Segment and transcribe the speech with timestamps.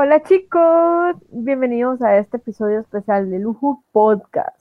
[0.00, 4.60] Hola chicos, bienvenidos a este episodio especial de Lujo Podcast.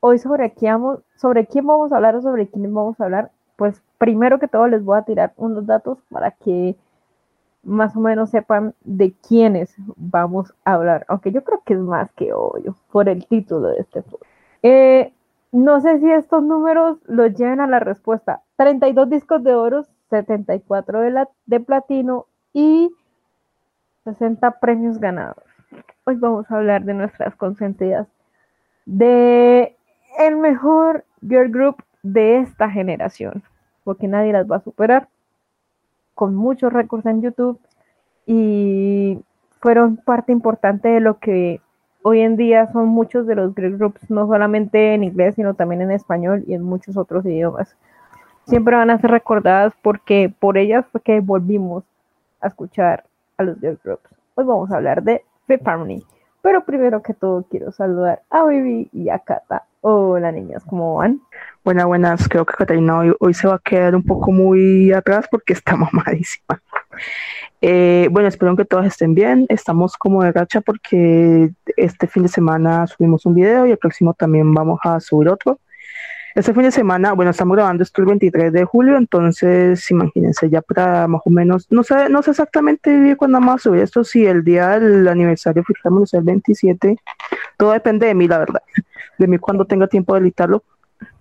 [0.00, 3.30] Hoy sobre quién, vamos, sobre quién vamos a hablar o sobre quién vamos a hablar,
[3.56, 6.76] pues primero que todo les voy a tirar unos datos para que
[7.62, 12.10] más o menos sepan de quiénes vamos a hablar, aunque yo creo que es más
[12.12, 14.32] que obvio por el título de este podcast.
[14.62, 15.12] Eh,
[15.52, 18.40] no sé si estos números los lleven a la respuesta.
[18.56, 22.24] 32 discos de oro, 74 de, la, de platino
[22.54, 22.90] y
[24.14, 25.44] 60 premios ganados.
[26.04, 28.08] Hoy vamos a hablar de nuestras consentidas,
[28.84, 29.76] de
[30.18, 33.44] el mejor girl group de esta generación,
[33.84, 35.08] porque nadie las va a superar,
[36.14, 37.60] con muchos récords en YouTube
[38.26, 39.20] y
[39.60, 41.60] fueron parte importante de lo que
[42.02, 45.82] hoy en día son muchos de los girl groups, no solamente en inglés, sino también
[45.82, 47.76] en español y en muchos otros idiomas.
[48.46, 51.84] Siempre van a ser recordadas porque por ellas fue que volvimos
[52.40, 53.04] a escuchar
[53.40, 54.10] a los girl groups.
[54.34, 56.04] Hoy vamos a hablar de Fifth Harmony.
[56.42, 59.64] Pero primero que todo quiero saludar a Vivi y a Kata.
[59.80, 61.22] Hola niñas, ¿cómo van?
[61.64, 62.28] Buenas, buenas.
[62.28, 66.62] Creo que Catalina hoy, se va a quedar un poco muy atrás porque está mamadísima.
[67.62, 69.46] Eh, bueno, espero que todos estén bien.
[69.48, 74.12] Estamos como de racha porque este fin de semana subimos un video y el próximo
[74.12, 75.58] también vamos a subir otro.
[76.34, 80.62] Este fin de semana, bueno, estamos grabando esto el 23 de julio, entonces imagínense ya
[80.62, 84.44] para más o menos, no sé, no sé exactamente cuándo a subir esto, si el
[84.44, 86.96] día del aniversario fijamos el 27,
[87.56, 88.62] todo depende de mí, la verdad,
[89.18, 90.62] de mí cuando tenga tiempo de editarlo,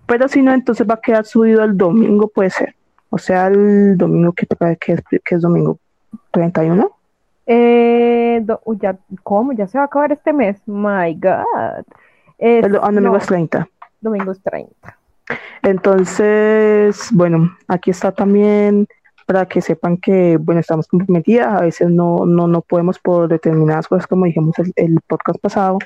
[0.06, 2.76] pero si no, entonces va a quedar subido el domingo, puede ser,
[3.10, 4.48] o sea, el domingo que
[4.80, 5.80] que es, que es domingo
[6.32, 6.92] 31.
[7.52, 8.46] Eh,
[8.80, 9.54] ya, ¿Cómo?
[9.54, 10.62] Ya se va a acabar este mes.
[10.68, 11.84] My God.
[12.38, 13.68] el, ah, domingo es 30.
[14.02, 14.99] Domingo es 30.
[15.64, 18.88] Entonces, bueno, aquí está también
[19.30, 23.88] para que sepan que, bueno, estamos comprometidas, a veces no, no, no podemos por determinadas
[23.88, 25.78] cosas, como dijimos el, el podcast pasado,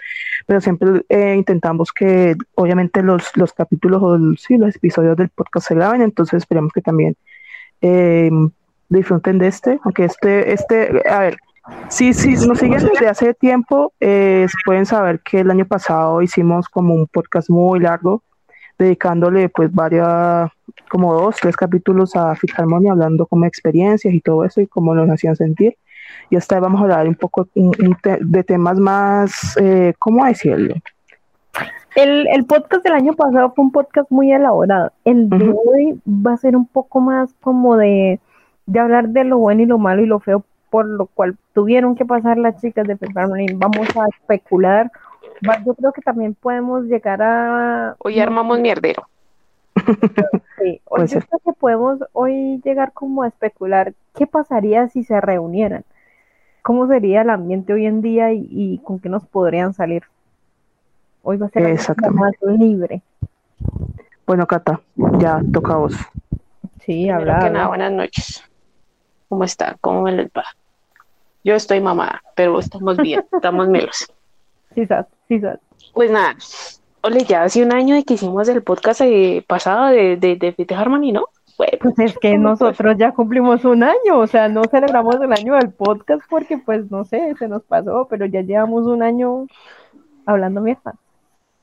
[0.46, 5.68] pero siempre eh, intentamos que, obviamente, los, los capítulos o sí, los episodios del podcast
[5.68, 7.18] se graben, entonces esperamos que también
[7.82, 8.32] eh,
[8.88, 11.38] disfruten de este, aunque este, este, a ver,
[11.90, 16.70] sí, sí, nos siguen desde hace tiempo, eh, pueden saber que el año pasado hicimos
[16.70, 18.24] como un podcast muy largo,
[18.84, 20.52] dedicándole pues varias,
[20.90, 25.10] como dos, tres capítulos a Filharmonia, hablando como experiencias y todo eso y cómo nos
[25.10, 25.78] hacían sentir.
[26.30, 30.76] Y vez vamos a hablar un poco de temas más, eh, ¿cómo decirlo?
[31.96, 34.92] El, el, podcast del año pasado fue un podcast muy elaborado.
[35.06, 38.20] El de hoy va a ser un poco más como de,
[38.66, 41.96] de hablar de lo bueno y lo malo y lo feo por lo cual tuvieron
[41.96, 43.54] que pasar las chicas de Filharmonia.
[43.56, 44.92] Vamos a especular
[45.66, 47.96] yo creo que también podemos llegar a...
[48.00, 49.08] Hoy armamos mierdero.
[50.62, 55.20] Sí, hoy yo creo que podemos hoy llegar como a especular qué pasaría si se
[55.20, 55.84] reunieran.
[56.62, 60.04] ¿Cómo sería el ambiente hoy en día y, con qué nos podrían salir?
[61.22, 63.02] Hoy va a ser más libre.
[64.26, 65.96] Bueno, Cata, ya toca a vos.
[66.86, 67.68] Sí, habla.
[67.68, 68.44] buenas noches.
[69.28, 69.76] ¿Cómo está?
[69.82, 70.46] ¿Cómo me les va?
[71.44, 74.08] Yo estoy mamada, pero estamos bien, estamos melos.
[74.74, 74.88] Sí,
[75.28, 75.42] sí,
[75.94, 76.36] Pues nada,
[77.02, 80.76] ole, ya hace un año de que hicimos el podcast eh, pasado de, de, de
[80.76, 81.26] Harmony, ¿no?
[81.56, 85.72] pues es que nosotros ya cumplimos un año, o sea, no celebramos el año del
[85.72, 89.48] podcast porque, pues, no sé, se nos pasó, pero ya llevamos un año
[90.26, 90.96] hablando mierda.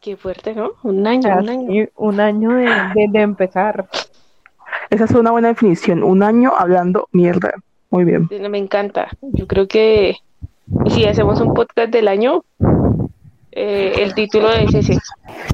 [0.01, 0.71] Qué fuerte, ¿no?
[0.83, 1.87] Un año, un año.
[1.97, 3.89] Un año de, de, empezar.
[4.89, 7.53] Esa es una buena definición, un año hablando mierda.
[7.91, 8.29] Muy bien.
[8.51, 9.09] Me encanta.
[9.21, 10.17] Yo creo que
[10.87, 12.45] si hacemos un podcast del año,
[13.61, 14.99] eh, el título de ese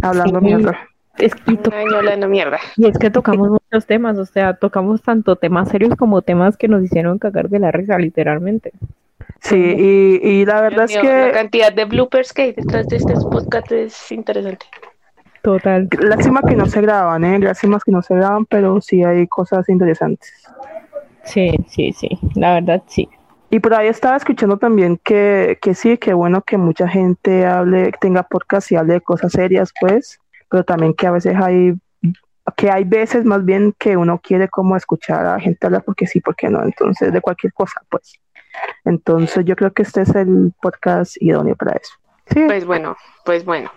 [0.03, 0.79] Hablando mierda.
[1.19, 1.59] Es que
[1.95, 2.59] hablando mierda.
[2.77, 6.69] Y es que tocamos muchos temas, o sea, tocamos tanto temas serios como temas que
[6.69, 8.73] nos hicieron cagar de la risa, literalmente.
[9.41, 11.07] Sí, y, la verdad es que...
[11.07, 14.67] La cantidad de bloopers que hay detrás de este podcast es interesante.
[15.43, 15.89] Total.
[16.01, 17.39] Lástima que no se graban, ¿eh?
[17.39, 20.33] Lástima que no se graban, pero sí hay cosas interesantes.
[21.25, 23.09] Sí, sí, sí, la verdad sí.
[23.51, 27.93] Y por ahí estaba escuchando también que, que sí, que bueno que mucha gente hable,
[28.01, 30.19] tenga podcast y hable de cosas serias, pues,
[30.51, 31.75] pero también que a veces hay,
[32.57, 36.21] que hay veces más bien que uno quiere como escuchar a gente hablar porque sí,
[36.21, 38.15] porque no, entonces de cualquier cosa, pues.
[38.85, 41.93] Entonces yo creo que este es el podcast idóneo para eso.
[42.33, 42.45] Sí.
[42.47, 43.71] Pues bueno, pues bueno,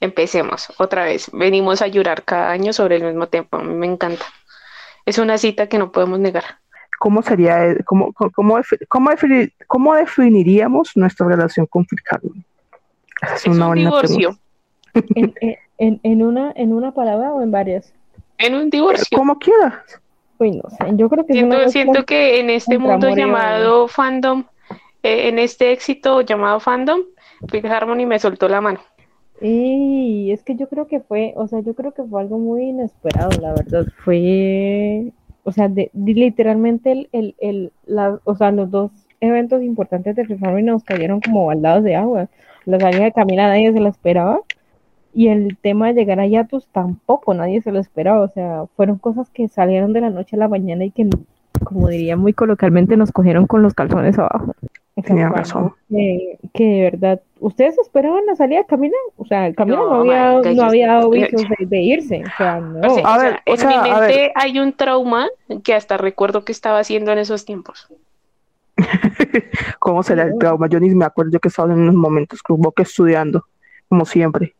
[0.00, 1.30] empecemos otra vez.
[1.32, 4.24] Venimos a llorar cada año sobre el mismo tiempo, a mí me encanta.
[5.04, 6.44] Es una cita que no podemos negar.
[6.98, 8.60] ¿Cómo sería, cómo, cómo,
[9.68, 11.98] cómo, definiríamos nuestra relación con Phil
[13.34, 14.38] Es, un divorcio.
[15.78, 17.92] ¿En, en, una, ¿En una palabra o en varias?
[18.38, 19.16] En un divorcio.
[19.16, 19.74] Como quieras.
[20.38, 24.44] Uy, no sé, yo creo que siento, siento que en este mundo llamado fandom
[25.06, 27.02] eh, en este éxito llamado fandom,
[27.48, 28.80] Fifth Harmony me soltó la mano.
[29.40, 32.70] Y es que yo creo que fue, o sea, yo creo que fue algo muy
[32.70, 33.86] inesperado, la verdad.
[34.04, 35.12] Fue,
[35.46, 37.72] o sea, de, literalmente el, el, el,
[38.24, 38.90] o sea, los dos
[39.20, 42.28] eventos importantes de Fifth Harmony nos cayeron como baldados de agua.
[42.64, 44.40] La salida de Camila nadie se la esperaba.
[45.14, 48.22] Y el tema de llegar a Yatus tampoco nadie se lo esperaba.
[48.22, 51.08] O sea, fueron cosas que salieron de la noche a la mañana y que,
[51.62, 54.52] como diría muy coloquialmente, nos cogieron con los calzones abajo.
[54.98, 55.74] O sea, Tenía fue razón.
[55.90, 58.96] Que, que de verdad, ¿ustedes esperaban la salida de Camila?
[59.18, 62.22] O sea, Camila no, No, había, marica, no yo- había vicios de, de irse.
[62.24, 62.80] O sea, no.
[62.92, 64.10] O sea, A o ver, sea, o en sea, mi a ver.
[64.10, 65.28] mente hay un trauma
[65.62, 67.88] que hasta recuerdo que estaba haciendo en esos tiempos.
[69.78, 70.66] ¿Cómo será el trauma?
[70.68, 73.44] Yo ni me acuerdo yo que estaba en unos momentos, como que estudiando,
[73.88, 74.54] como siempre.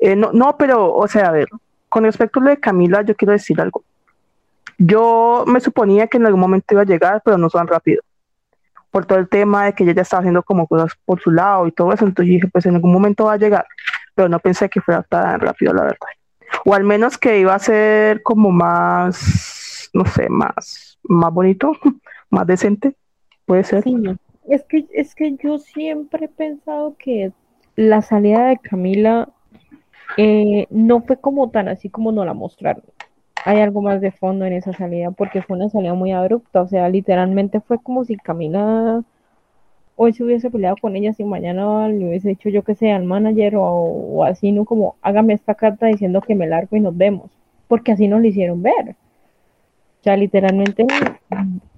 [0.00, 1.48] Eh, no, no, pero, o sea, a ver,
[1.88, 3.82] con respecto a lo de Camila, yo quiero decir algo.
[4.78, 8.02] Yo me suponía que en algún momento iba a llegar, pero no tan rápido.
[8.90, 11.66] Por todo el tema de que ella ya estaba haciendo como cosas por su lado
[11.66, 13.66] y todo eso, entonces dije, pues en algún momento va a llegar,
[14.14, 15.98] pero no pensé que fuera tan rápido, la verdad.
[16.64, 21.72] O al menos que iba a ser como más, no sé, más, más bonito,
[22.30, 22.94] más decente,
[23.44, 23.82] puede ser.
[23.82, 23.94] Sí,
[24.48, 27.32] es que, es que yo siempre he pensado que
[27.76, 29.28] la salida de Camila
[30.16, 32.82] eh, no fue como tan así como nos la mostraron.
[33.44, 36.62] Hay algo más de fondo en esa salida porque fue una salida muy abrupta.
[36.62, 39.02] O sea, literalmente fue como si Camila
[39.96, 43.04] hoy se hubiese peleado con ella, si mañana le hubiese dicho yo que sé al
[43.04, 44.64] manager o, o así, ¿no?
[44.64, 47.30] Como hágame esta carta diciendo que me largo y nos vemos.
[47.66, 48.96] Porque así nos lo hicieron ver.
[50.00, 50.86] O sea, literalmente,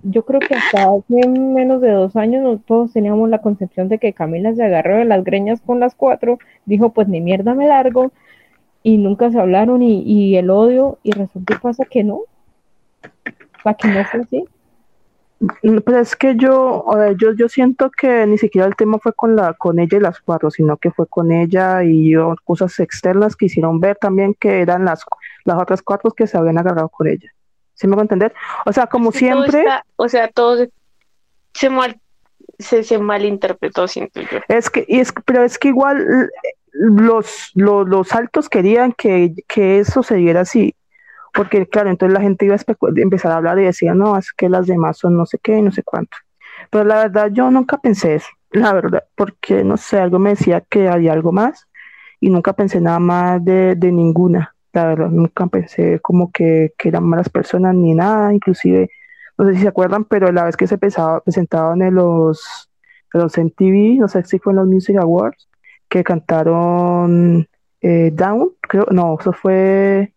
[0.03, 4.13] yo creo que hasta hace menos de dos años todos teníamos la concepción de que
[4.13, 8.13] Camila se agarró de las greñas con las cuatro, dijo pues ni mierda me largo,
[8.83, 12.21] y nunca se hablaron y, y el odio, y resulta y pasa que no.
[13.63, 14.45] Sea, que no fue así.
[15.63, 16.85] Mm, Pero es que yo,
[17.19, 20.21] yo, yo siento que ni siquiera el tema fue con la, con ella y las
[20.21, 24.61] cuatro, sino que fue con ella y yo, cosas externas que hicieron ver también que
[24.61, 25.05] eran las,
[25.45, 27.31] las otras cuatro que se habían agarrado con ella.
[27.75, 28.35] ¿Sí me voy a entender?
[28.67, 30.67] O sea, como que siempre, está- o sea, todo
[31.55, 31.99] se- mal,
[32.59, 34.39] se, se malinterpretó, siento yo.
[34.49, 36.31] es que, y es, pero es que igual
[36.73, 40.75] los, los, los altos querían que, que eso se diera así.
[41.33, 42.61] Porque, claro, entonces la gente iba a
[42.97, 45.71] empezar a hablar y decía, no, es que las demás son no sé qué no
[45.71, 46.17] sé cuánto.
[46.71, 50.61] Pero la verdad, yo nunca pensé eso, la verdad, porque no sé, algo me decía
[50.61, 51.69] que había algo más
[52.21, 56.89] y nunca pensé nada más de, de ninguna, la verdad, nunca pensé como que, que
[56.91, 58.91] eran malas personas ni nada, inclusive,
[59.39, 62.71] no sé si se acuerdan, pero la vez que se presentaban en los,
[63.15, 65.50] en los MTV, no sé si fue en los Music Awards,
[65.91, 67.47] que cantaron
[67.83, 70.13] eh, Down, creo, no, eso fue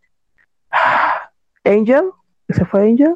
[1.65, 2.11] Angel,
[2.47, 3.15] ese fue Angel.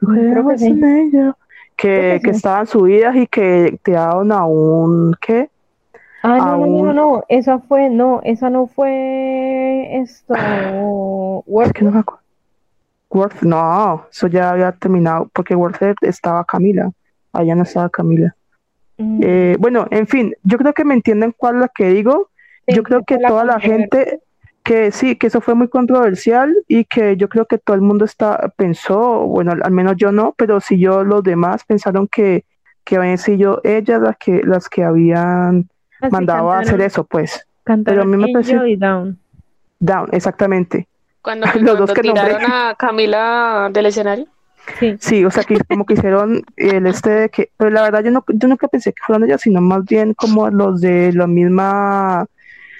[0.00, 0.66] Creo que sí.
[0.70, 1.34] Angel.
[1.76, 2.36] Que, Creo que que sí.
[2.36, 5.50] estaban subidas y que te daban a un, ¿qué?
[6.22, 10.34] Ah, no, no, no, esa fue, no, esa no fue esto,
[11.46, 11.72] Es Work.
[11.72, 12.22] que no me acuerdo.
[13.10, 16.90] Worth, no, eso ya había terminado, porque Worth estaba Camila,
[17.32, 18.35] allá no estaba Camila.
[18.98, 22.30] Mm, Eh, bueno, en fin, yo creo que me entienden cuál es la que digo.
[22.66, 24.20] sí, Yo creo que la toda la gente,
[24.64, 28.04] que sí, que eso fue muy controversial y que yo creo que todo el mundo
[28.04, 32.44] está, pensó, bueno, al, al menos yo no, pero sí yo los demás pensaron que,
[32.84, 35.68] que habían sido ellas las que, las que habían
[36.00, 37.46] Así mandado a hacer eso, pues.
[37.84, 39.18] pero a mí me pareció- y Down.
[39.78, 40.88] Down, exactamente.
[41.22, 42.24] Cuando, Los dos cuando que nombré.
[42.36, 44.26] tiraron a Camila del escenario.
[44.78, 48.04] Sí, Sí, o sea, que como que hicieron el este de que, pero la verdad
[48.04, 51.26] yo no, yo nunca pensé que fueran ellas, sino más bien como los de la
[51.26, 52.26] misma,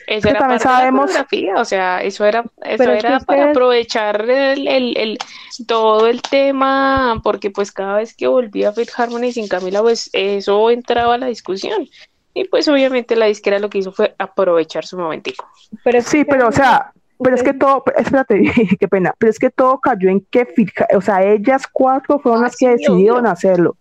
[0.07, 3.03] Eso era también parte de la sabemos- coreografía, o sea, eso era, eso Pero es
[3.03, 5.19] que era para aprovechar el, el- el-
[5.67, 10.71] todo el tema, porque pues cada vez que volvía Fifth Harmony sin Camila, pues eso
[10.71, 11.87] entraba a la discusión.
[12.35, 15.49] Y pues obviamente la disquera lo que hizo fue aprovechar su momentico.
[15.83, 18.43] pero sí, pero o sea, pero es que todo, espérate,
[18.81, 22.41] qué pena, pero es que todo cayó en que, fija- o sea, ellas cuatro fueron
[22.41, 23.31] Ah, las que sí, decidieron obvio.
[23.31, 23.77] hacerlo.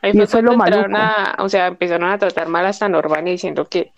[0.00, 3.66] Ahí Y eso es lo a, o sea, empezaron a tratar mal hasta Norvana diciendo
[3.68, 3.92] que,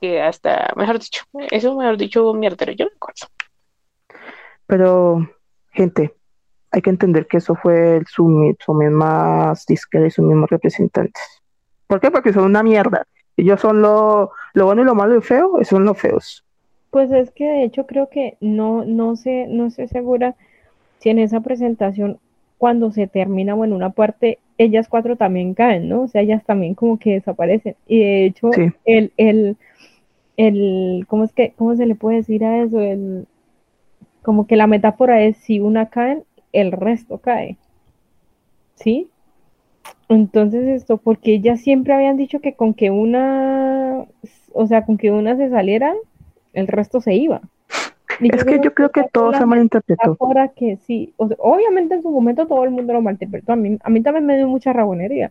[0.00, 3.26] que hasta, mejor dicho, eso mejor dicho, mierdero, yo me acuerdo.
[4.66, 5.28] Pero,
[5.72, 6.14] gente,
[6.70, 11.22] hay que entender que eso fue el- su, su mismas disquera y sus mismos representantes.
[11.86, 12.10] ¿Por qué?
[12.10, 13.04] Porque son una mierda.
[13.36, 16.44] Ellos son lo, lo bueno y lo malo y feo, son los feos.
[16.90, 20.34] Pues es que de hecho creo que no, no sé, no estoy segura
[20.98, 22.18] si en esa presentación,
[22.58, 26.02] cuando se termina, bueno, una parte, ellas cuatro también caen, ¿no?
[26.02, 27.76] O sea, ellas también como que desaparecen.
[27.86, 28.72] Y de hecho, Sí.
[28.84, 29.56] el, el,
[30.36, 32.80] el, ¿cómo es que, cómo se le puede decir a eso?
[32.80, 33.26] El,
[34.22, 37.56] como que la metáfora es si una cae, el resto cae.
[38.74, 39.08] ¿Sí?
[40.08, 44.04] Entonces esto, porque ellas siempre habían dicho que con que una,
[44.52, 45.94] o sea, con que una se saliera,
[46.52, 47.40] el resto se iba.
[48.20, 50.16] es que yo creo que todo se malinterpretó.
[50.20, 53.52] Ahora que sí, obviamente en su momento todo el mundo lo malinterpretó.
[53.52, 55.30] A mí, a mí también me dio mucha rabonería.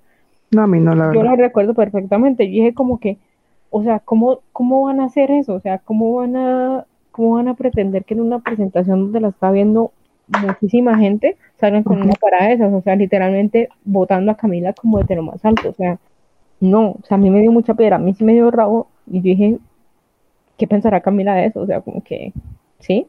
[0.51, 1.21] No, a mí no, la verdad.
[1.21, 2.45] Yo lo recuerdo perfectamente.
[2.47, 3.17] Yo dije como que,
[3.69, 5.53] o sea, ¿cómo, cómo van a hacer eso?
[5.53, 9.29] O sea, ¿cómo van a, cómo van a pretender que en una presentación donde la
[9.29, 9.91] está viendo
[10.41, 12.73] muchísima gente salgan con una parada de esas?
[12.73, 15.69] O sea, literalmente votando a Camila como de lo más alto.
[15.69, 15.99] O sea,
[16.59, 18.87] no, o sea, a mí me dio mucha piedra, a mí sí me dio rabo
[19.07, 19.59] y yo dije,
[20.59, 21.61] ¿qué pensará Camila de eso?
[21.61, 22.33] O sea, como que,
[22.79, 23.07] ¿sí?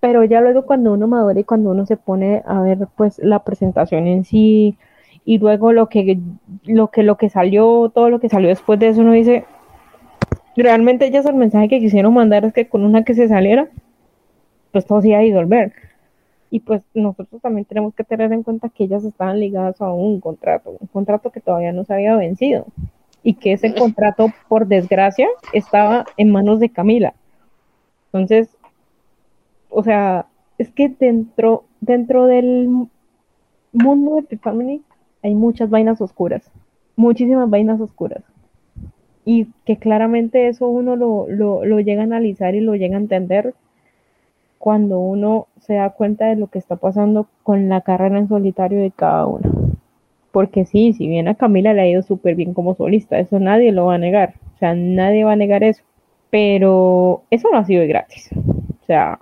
[0.00, 3.44] Pero ya luego cuando uno madura y cuando uno se pone a ver pues la
[3.44, 4.76] presentación en sí
[5.24, 6.18] y luego lo que
[6.64, 9.44] lo que lo que salió, todo lo que salió después de eso uno dice,
[10.56, 13.68] realmente ellas el mensaje que quisieron mandar es que con una que se saliera,
[14.72, 15.72] pues todo se iba a disolver.
[16.50, 20.20] Y pues nosotros también tenemos que tener en cuenta que ellas estaban ligadas a un
[20.20, 22.66] contrato, un contrato que todavía no se había vencido
[23.24, 27.14] y que ese contrato, por desgracia, estaba en manos de Camila.
[28.12, 28.54] Entonces,
[29.70, 30.26] o sea,
[30.58, 32.68] es que dentro, dentro del
[33.72, 34.82] mundo de Family
[35.22, 36.48] hay muchas vainas oscuras,
[36.96, 38.22] muchísimas vainas oscuras.
[39.24, 43.00] Y que claramente eso uno lo, lo, lo llega a analizar y lo llega a
[43.00, 43.54] entender
[44.58, 48.80] cuando uno se da cuenta de lo que está pasando con la carrera en solitario
[48.80, 49.73] de cada uno.
[50.34, 53.70] Porque sí, si bien a Camila le ha ido súper bien como solista, eso nadie
[53.70, 54.34] lo va a negar.
[54.56, 55.84] O sea, nadie va a negar eso.
[56.28, 58.30] Pero eso no ha sido de gratis.
[58.36, 59.20] O sea,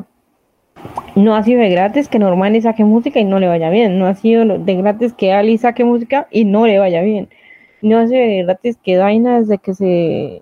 [1.14, 3.98] no ha sido de gratis que Normani saque música y no le vaya bien.
[3.98, 7.28] No ha sido de gratis que Ali saque música y no le vaya bien.
[7.82, 10.40] No ha sido de gratis que Daina desde que se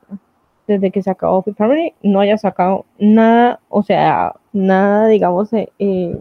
[0.68, 5.68] desde que se acabó Fit Family no haya sacado nada, o sea, nada, digamos, eh,
[5.80, 6.16] eh,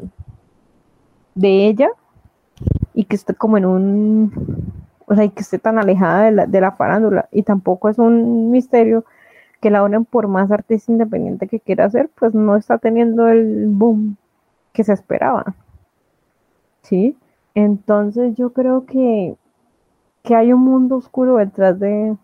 [1.36, 1.90] de ella
[2.94, 4.74] y que esté como en un,
[5.06, 7.28] o sea, y que esté tan alejada de la, de la farándula.
[7.32, 9.06] Y tampoco es un misterio
[9.62, 13.68] que la unen por más artista independiente que quiera hacer, pues no está teniendo el
[13.68, 14.18] boom
[14.74, 15.56] que se esperaba.
[16.82, 17.18] ¿Sí?
[17.56, 19.36] Entonces yo creo que,
[20.24, 22.16] que hay un mundo oscuro detrás de,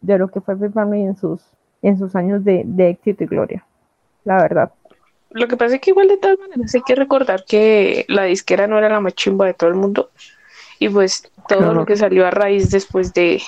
[0.00, 1.44] de lo que fue Big en sus,
[1.82, 3.66] en sus años de, de éxito y gloria.
[4.24, 4.72] La verdad.
[5.34, 8.66] Lo que pasa es que igual de todas maneras hay que recordar que la disquera
[8.66, 10.10] no era la más chimba de todo el mundo.
[10.78, 13.40] Y pues todo lo que salió a raíz después de,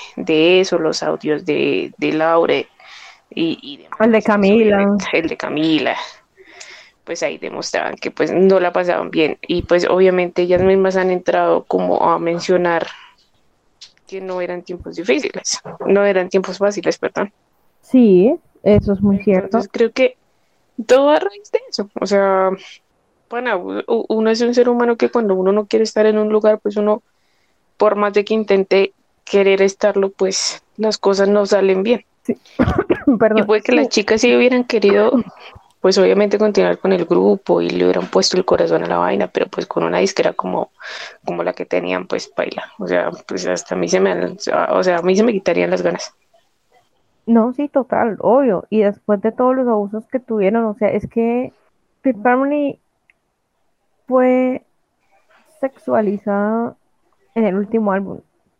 [0.60, 2.68] eso, los audios de, de Laure
[3.30, 4.96] y, el de Camila.
[5.12, 5.96] El de Camila.
[7.04, 9.38] Pues ahí demostraban que pues no la pasaban bien.
[9.46, 12.86] Y pues obviamente ellas mismas han entrado como a mencionar
[14.06, 17.32] que no eran tiempos difíciles, no eran tiempos fáciles, perdón.
[17.80, 19.60] Sí, eso es muy cierto.
[19.70, 20.16] Creo que
[20.86, 21.88] todo a raíz de eso.
[22.00, 22.50] O sea,
[23.30, 26.60] bueno, uno es un ser humano que cuando uno no quiere estar en un lugar,
[26.60, 27.02] pues uno,
[27.76, 28.92] por más de que intente
[29.24, 32.04] querer estarlo, pues las cosas no salen bien.
[32.22, 32.36] Sí.
[33.18, 33.38] Perdón.
[33.38, 35.12] Y puede que las chicas sí hubieran querido,
[35.80, 39.28] pues obviamente continuar con el grupo y le hubieran puesto el corazón a la vaina,
[39.28, 40.70] pero pues con una disquera como,
[41.24, 42.72] como la que tenían, pues baila.
[42.78, 44.36] O sea, pues hasta a mí se me,
[44.70, 46.14] o sea, a mí se me quitarían las ganas.
[47.26, 48.66] No, sí, total, obvio.
[48.70, 51.52] Y después de todos los abusos que tuvieron, o sea, es que
[52.02, 52.78] Fifth Harmony
[54.06, 54.62] fue
[55.60, 56.76] sexualizada
[57.34, 58.18] en el último álbum.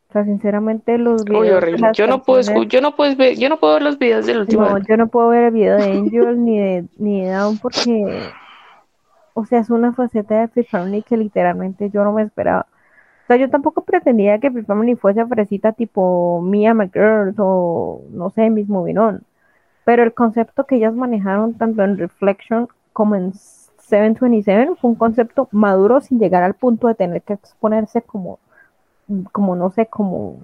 [0.09, 1.65] O sea, sinceramente los videos.
[1.95, 4.63] Yo no puedo yo no puedo ver, yo no puedo ver los videos del último.
[4.63, 8.31] No, yo no puedo ver el video de Angel ni de ni de Down porque
[9.35, 12.67] o sea, es una faceta de Fifth Harmony que literalmente yo no me esperaba.
[13.25, 18.51] O sea, yo tampoco pretendía que Free fuese fresita tipo Mia McGirls o no sé,
[18.51, 19.23] mismo Vinón.
[19.85, 25.49] Pero el concepto que ellas manejaron tanto en Reflection como en 727 fue un concepto
[25.53, 28.41] maduro sin llegar al punto de tener que exponerse como,
[29.33, 30.41] como no sé, como,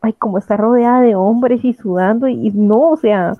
[0.00, 3.34] ay, como estar rodeada de hombres y sudando y no, o sea,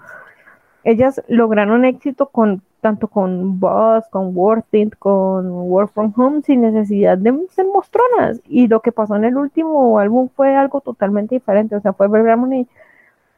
[0.86, 6.60] ellas lograron éxito con tanto con Boss, con Worth It, con Work From Home, sin
[6.60, 8.40] necesidad de ser mostronas.
[8.46, 11.74] Y lo que pasó en el último álbum fue algo totalmente diferente.
[11.74, 12.68] O sea, fue ver Harmony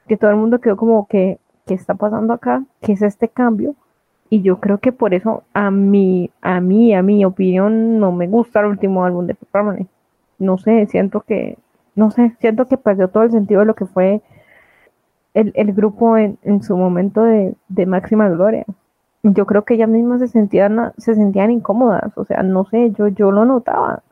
[0.06, 2.64] que todo el mundo quedó como que, ¿qué está pasando acá?
[2.82, 3.74] ¿Qué es este cambio?
[4.28, 8.28] Y yo creo que por eso a mí, a mí, a mi opinión, no me
[8.28, 9.86] gusta el último álbum de Harmony.
[10.38, 11.56] No sé, siento que,
[11.94, 14.20] no sé, siento que perdió todo el sentido de lo que fue
[15.38, 18.64] el, el grupo en, en, su momento de, de máxima gloria.
[19.22, 23.06] Yo creo que ellas mismas se sentían, se sentían incómodas, o sea, no sé, yo,
[23.08, 24.02] yo lo notaba,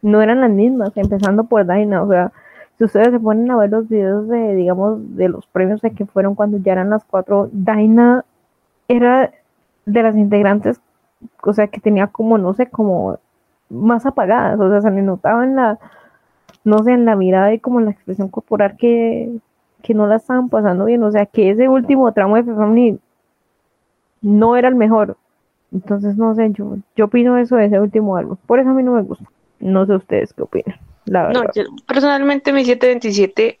[0.00, 2.32] no eran las mismas, empezando por Daina, o sea,
[2.78, 6.06] si ustedes se ponen a ver los videos de, digamos, de los premios de que
[6.06, 8.24] fueron cuando ya eran las cuatro, Daina
[8.88, 9.32] era
[9.84, 10.80] de las integrantes,
[11.42, 13.18] o sea, que tenía como, no sé, como
[13.68, 15.78] más apagadas, o sea, se le notaba en la,
[16.64, 19.30] no sé, en la mirada y como en la expresión corporal que,
[19.86, 22.98] que no la estaban pasando bien, o sea, que ese último tramo de Family
[24.20, 25.16] no era el mejor.
[25.72, 28.36] Entonces, no sé, yo, yo opino eso de ese último álbum.
[28.46, 29.24] Por eso a mí no me gusta.
[29.60, 31.44] No sé ustedes qué opinan, la verdad.
[31.44, 33.60] No, yo, personalmente mi 727,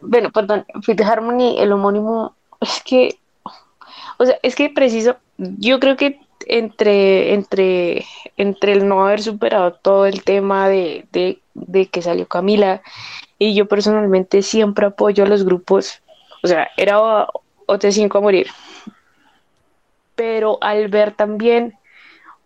[0.00, 3.16] bueno, perdón, Fit Harmony, el homónimo, es que,
[4.18, 8.04] o sea, es que preciso, yo creo que entre, entre,
[8.36, 12.82] entre el no haber superado todo el tema de, de, de que salió Camila
[13.40, 16.02] y yo personalmente siempre apoyo a los grupos,
[16.42, 16.98] o sea, era
[17.66, 18.48] OT5 a morir,
[20.14, 21.78] pero al ver también,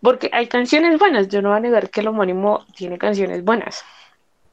[0.00, 3.84] porque hay canciones buenas, yo no voy a negar que el homónimo tiene canciones buenas,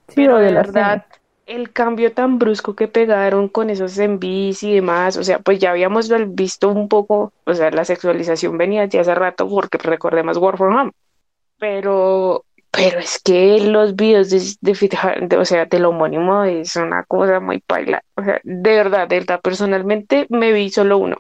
[0.08, 1.06] Sí, pero de la verdad,
[1.46, 5.72] el cambio tan brusco que pegaron con esos envíos y demás, o sea, pues ya
[5.72, 10.58] habíamos visto un poco, o sea, la sexualización venía ya hace rato porque recordemos War
[10.58, 10.92] from Home,
[11.60, 17.40] pero, pero es que los videos de, de, o sea, del homónimo es una cosa
[17.40, 21.18] muy paila, o sea, de verdad, de verdad, personalmente me vi solo uno.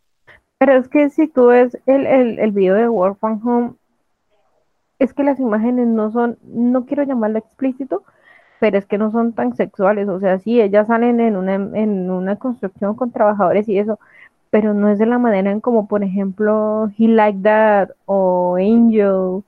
[0.57, 3.73] Pero es que si tú ves el, el, el video de Work From Home,
[4.99, 8.03] es que las imágenes no son, no quiero llamarlo explícito,
[8.59, 10.07] pero es que no son tan sexuales.
[10.07, 13.99] O sea, sí, ellas salen en una, en una construcción con trabajadores y eso,
[14.51, 19.43] pero no es de la manera en como, por ejemplo, He Like That o Angel.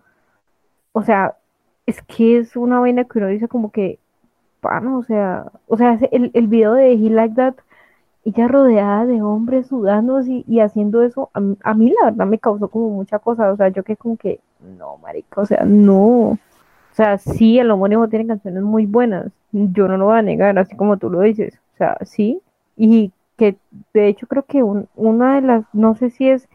[0.94, 1.36] O sea,
[1.86, 4.00] es que es una vaina que uno dice como que,
[4.62, 7.56] pana, o sea, o sea, el, el video de He Like That
[8.26, 12.40] ella rodeada de hombres sudando y, y haciendo eso, a, a mí la verdad me
[12.40, 14.40] causó como mucha cosa, o sea, yo que como que,
[14.78, 16.40] no, marica, o sea, no, o
[16.92, 20.76] sea, sí, el homónimo tiene canciones muy buenas, yo no lo voy a negar, así
[20.76, 22.42] como tú lo dices, o sea, sí,
[22.78, 23.58] y que
[23.94, 26.48] de hecho creo que un- una de las, no sé si es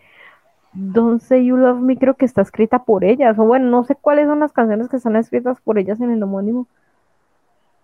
[0.72, 3.94] Don't Say You Love Me, creo que está escrita por ellas, o bueno, no sé
[3.94, 6.66] cuáles son las canciones que están escritas por ellas en el homónimo,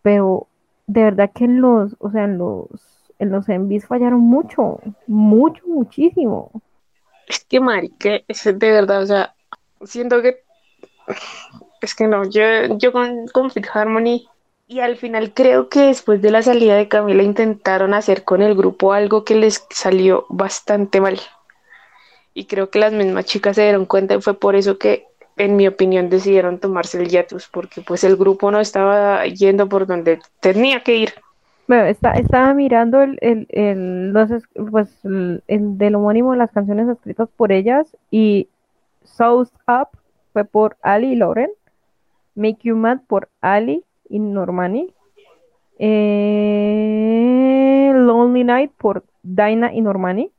[0.02, 0.48] pero
[0.86, 2.68] de verdad que en los, o sea, en los,
[3.18, 6.50] en los envíos fallaron mucho, mucho, muchísimo.
[7.26, 9.34] Es que, marica, es de verdad, o sea,
[9.82, 10.44] siento que
[11.80, 14.26] es que no, yo, yo con, con Fit Harmony
[14.66, 18.54] y al final creo que después de la salida de Camila intentaron hacer con el
[18.54, 21.20] grupo algo que les salió bastante mal.
[22.34, 25.56] Y creo que las mismas chicas se dieron cuenta y fue por eso que, en
[25.56, 30.18] mi opinión, decidieron tomarse el hiatus, porque pues el grupo no estaba yendo por donde
[30.40, 31.14] tenía que ir.
[31.68, 36.50] Bueno, está, estaba mirando el, el, el- los es- pues, el, el del homónimo las
[36.50, 38.48] canciones escritas por ellas y
[39.04, 39.88] South Up
[40.32, 41.50] fue por Ali y Lauren,
[42.34, 44.92] Make You Mad por Ali y Normani,
[46.24, 50.30] eh, Lonely Night por Dinah y Normani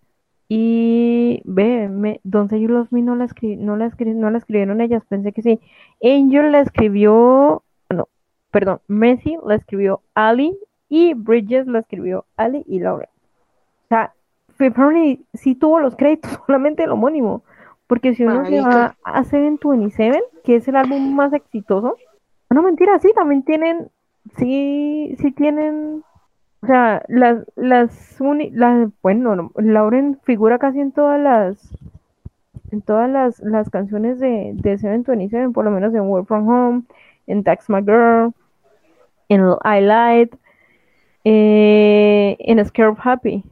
[0.48, 4.30] y ve, me, Don't Say You Love Me no la, escri- no, la escri- no
[4.30, 5.60] la escribieron ellas, pensé que sí.
[6.04, 8.08] Angel la escribió, no,
[8.52, 10.58] perdón, Messi la escribió Ali
[10.90, 13.10] y Bridges la escribió Ali y Lauren.
[13.86, 14.14] O sea,
[14.58, 17.44] Fifth Harmony sí tuvo los créditos, solamente el homónimo.
[17.88, 21.98] Porque si uno se va a 727, que es el álbum más exitoso,
[22.50, 23.90] no mentira, sí, también tienen,
[24.38, 26.04] sí, sí tienen,
[26.66, 28.18] o sea, las, las,
[29.04, 31.58] bueno, no, Lauren figura casi en todas las,
[32.72, 36.84] en todas las, las canciones de, de 727, por lo menos en Work From Home,
[37.28, 38.34] en Tax My Girl,
[39.30, 40.30] en I Lied,
[41.24, 43.44] eh, en Scare of Happy.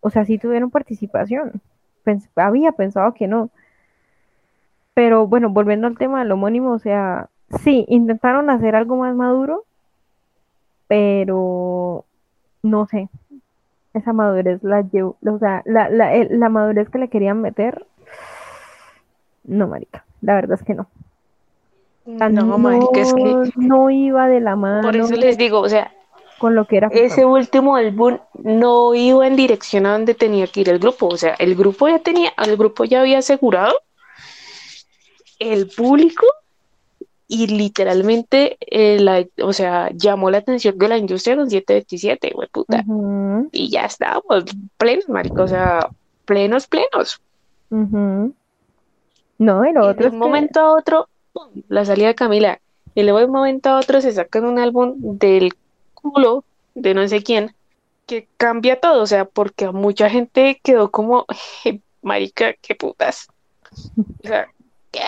[0.00, 1.60] O sea, sí tuvieron participación.
[2.04, 3.50] Pens- había pensado que no.
[4.94, 7.30] Pero bueno, volviendo al tema del homónimo, o sea,
[7.62, 9.64] sí, intentaron hacer algo más maduro,
[10.86, 12.04] pero
[12.68, 13.08] no sé,
[13.94, 17.84] esa madurez la llevo, o sea, la, la, la madurez que le querían meter,
[19.44, 20.86] no, marica, la verdad es que no.
[22.06, 25.36] O sea, No, marica, es que no, no iba de la por mano eso les
[25.36, 25.92] digo, o sea,
[26.38, 30.60] con lo que era ese último álbum no iba en dirección a donde tenía que
[30.60, 31.08] ir el grupo.
[31.08, 33.74] O sea, el grupo ya tenía, el grupo ya había asegurado
[35.38, 36.26] el público
[37.28, 42.48] y literalmente, eh, la, o sea, llamó la atención de la industria con 727, güey,
[42.48, 42.82] puta.
[43.52, 44.44] Y ya estábamos
[44.78, 45.90] plenos, marico, o sea,
[46.24, 47.20] plenos, plenos.
[47.70, 52.60] No, Y otro de un que, momento a otro, pum, la salida de Camila.
[52.94, 55.52] Y luego de un momento a otro se sacan un álbum del
[55.94, 57.54] culo de no sé quién
[58.08, 61.26] que cambia todo, o sea, porque a mucha gente quedó como,
[62.02, 63.28] marica, qué putas.
[64.24, 64.48] O sea,
[64.90, 65.02] qué,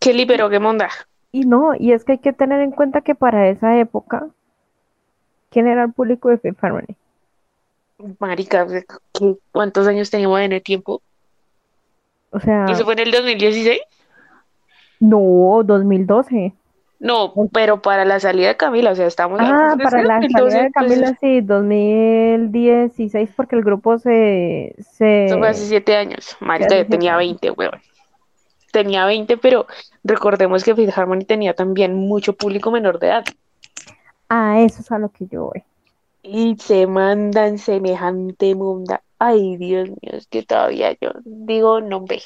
[0.00, 0.88] qué libero, qué monda.
[1.34, 4.28] Y no, y es que hay que tener en cuenta que para esa época,
[5.50, 6.96] ¿quién era el público de Fifth Harmony?
[8.20, 8.66] Marica,
[9.12, 11.02] ¿qué- ¿cuántos años teníamos en el tiempo?
[12.32, 13.80] O sea, ¿Eso fue en el 2016?
[15.00, 16.52] no, 2012.
[17.00, 20.58] No, pero para la salida de Camila, o sea, estamos Ah, para la salida 12,
[20.62, 24.74] de Camila, sí, 2016, porque el grupo se...
[24.78, 25.26] se...
[25.26, 26.36] Eso fue hace siete años.
[26.40, 27.80] Marica, yo tenía siete 20, weón.
[28.74, 29.68] Tenía 20, pero
[30.02, 33.24] recordemos que Fifth Harmony tenía también mucho público menor de edad.
[34.28, 35.62] Ah, eso es a lo que yo voy.
[36.24, 39.00] Y se mandan semejante munda.
[39.20, 42.20] Ay, Dios mío, es que todavía yo digo, no ve.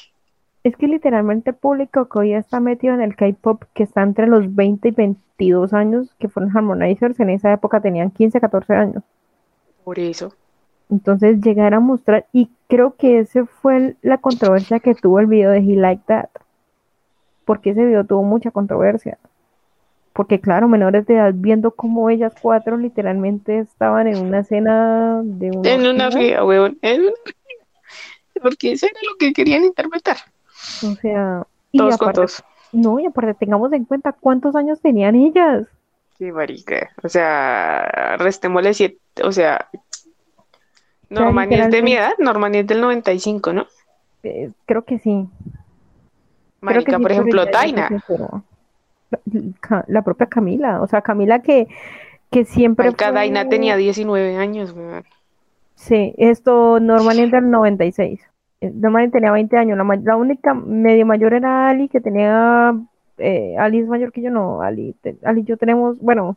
[0.63, 4.25] Es que literalmente el público que hoy está metido en el K-pop, que está entre
[4.25, 9.03] los 20 y 22 años, que fueron Harmonizers, en esa época tenían 15, 14 años.
[9.83, 10.33] Por eso.
[10.89, 15.27] Entonces llegar a mostrar, y creo que ese fue el- la controversia que tuvo el
[15.27, 16.29] video de He Like That.
[17.45, 19.17] Porque ese video tuvo mucha controversia.
[20.13, 25.51] Porque claro, menores de edad viendo cómo ellas cuatro literalmente estaban en una escena de
[25.51, 26.77] una En una fría, weón.
[26.81, 27.35] En una fría.
[28.41, 30.17] Porque eso era lo que querían interpretar.
[30.83, 32.43] O sea, y Todos con aparte, todos.
[32.71, 35.67] no, y aparte tengamos en cuenta cuántos años tenían ellas.
[36.17, 36.89] Sí, marica.
[37.03, 38.97] O sea, restémosle siete.
[39.23, 39.69] O sea,
[41.09, 42.13] Normani es de mi edad.
[42.19, 43.67] Normani es del 95, ¿no?
[44.23, 45.27] Eh, creo que sí.
[46.61, 47.89] Creo Marica, sí, por ejemplo, Taina.
[49.87, 51.67] La propia Camila, o sea, Camila que,
[52.31, 55.03] que siempre Marica, fue- Daina tenía 19 años, weón.
[55.75, 58.19] Sí, esto normalmente del 96.
[58.61, 59.77] Eh, Normalmente tenía 20 años.
[59.77, 62.75] La, la única medio mayor era Ali, que tenía.
[63.17, 64.61] eh, Ali es mayor que yo, no.
[64.61, 65.97] Ali, te- Ali yo tenemos.
[65.99, 66.35] Bueno,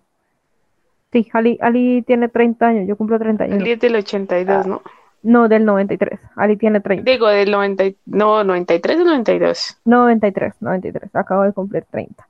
[1.13, 2.89] sí, Ali, Ali tiene 30 años.
[2.89, 3.55] Yo cumplo 31.
[3.57, 4.83] El 10 del 82, ¿no?
[5.23, 6.19] No, del 93.
[6.35, 7.09] Ali tiene 30.
[7.09, 9.79] Digo, del 90, y- no, 93 o 92.
[9.85, 11.15] 93, 93.
[11.15, 12.27] Acabo de cumplir 30.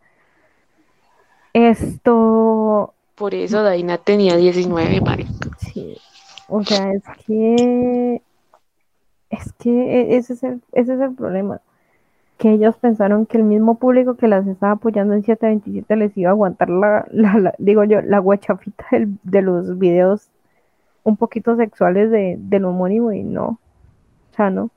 [1.55, 2.95] Esto.
[3.15, 5.49] Por eso Daina tenía 19, marica.
[5.59, 5.97] Sí.
[6.49, 8.23] O sea, es que.
[9.31, 11.61] Es que e- ese es el, ese es el problema.
[12.43, 16.31] Que ellos pensaron que el mismo público que las estaba apoyando en 727 les iba
[16.31, 20.29] a aguantar la, la- la- digo yo, la guachafita del- de los videos
[21.05, 23.45] un poquito sexuales de, del homónimo y no.
[24.33, 24.71] O sea, no.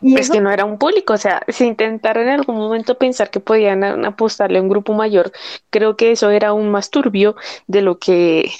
[0.00, 2.96] Y Es eso, que no era un público, o sea, si intentaron en algún momento
[2.96, 5.32] pensar que podían a- apostarle a un grupo mayor,
[5.70, 7.34] creo que eso era aún más turbio
[7.66, 8.50] de lo que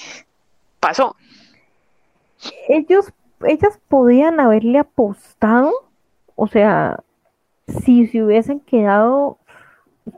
[0.81, 1.15] pasó.
[2.67, 3.11] ellos,
[3.45, 5.71] ellas podían haberle apostado,
[6.35, 6.99] o sea,
[7.67, 9.37] si se hubiesen quedado,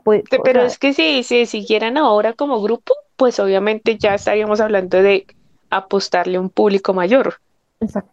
[0.04, 4.14] pues, o Pero sea, es que si se siguieran ahora como grupo, pues obviamente ya
[4.14, 5.26] estaríamos hablando de
[5.70, 7.40] apostarle a un público mayor,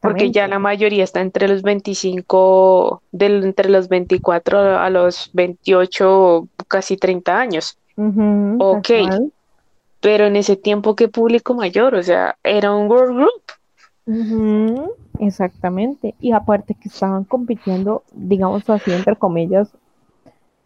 [0.02, 6.48] porque ya la mayoría está entre los 25, del, entre los 24 a los 28,
[6.68, 7.78] casi 30 años.
[7.96, 8.90] Tal Ok.
[10.02, 11.96] Pero en ese tiempo, ¿qué público mayor?
[11.96, 13.42] O sea, era un girl group.
[14.08, 16.16] Ujú, exactamente.
[16.20, 19.76] Y aparte que estaban compitiendo, digamos así, entre comillas,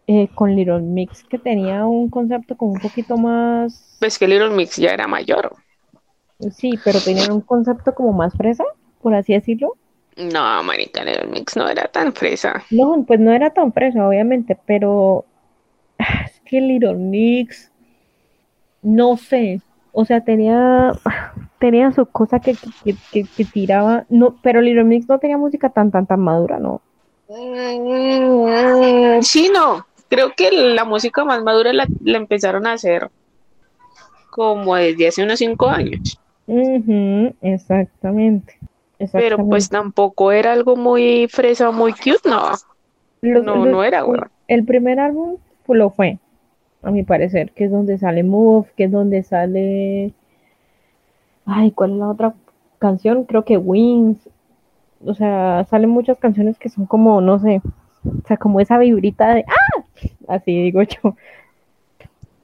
[0.06, 4.50] eh, con Little Mix, que tenía un concepto como un poquito más, Pues que Little
[4.50, 5.56] Mix ya era mayor.
[6.50, 8.64] sí, pero tenían un concepto como más fresa,
[9.00, 9.76] por así decirlo.
[10.16, 12.64] No, marica, Little Mix no era tan fresa.
[12.70, 15.26] No, pues no era tan fresa, obviamente, pero
[15.98, 17.72] es que Little Mix,
[18.82, 19.60] no sé,
[19.92, 20.92] o sea, tenía,
[21.60, 25.68] tenía su cosa que, que, que, que tiraba, no, pero Little Mix no tenía música
[25.70, 26.80] tan, tan, tan madura, ¿no?
[27.28, 29.86] Mm, sí, no.
[30.08, 33.08] Creo que la música más madura la, la empezaron a hacer
[34.30, 36.18] como desde hace unos cinco años.
[37.42, 38.58] Exactamente,
[39.12, 42.50] Pero pues tampoco era algo muy fresa, muy cute, no.
[43.22, 44.30] Los- No, los- no era, weón.
[44.48, 46.18] el primer álbum pues, lo fue,
[46.82, 50.12] a mi parecer, que es donde sale Move, que es donde sale,
[51.46, 52.34] ay, ¿cuál es la otra
[52.78, 53.24] canción?
[53.24, 54.18] Creo que Wings,
[55.04, 57.62] o sea, salen muchas canciones que son como, no sé,
[58.04, 59.84] o sea, como esa vibrita de, ¡ah!
[60.28, 61.16] Así digo yo.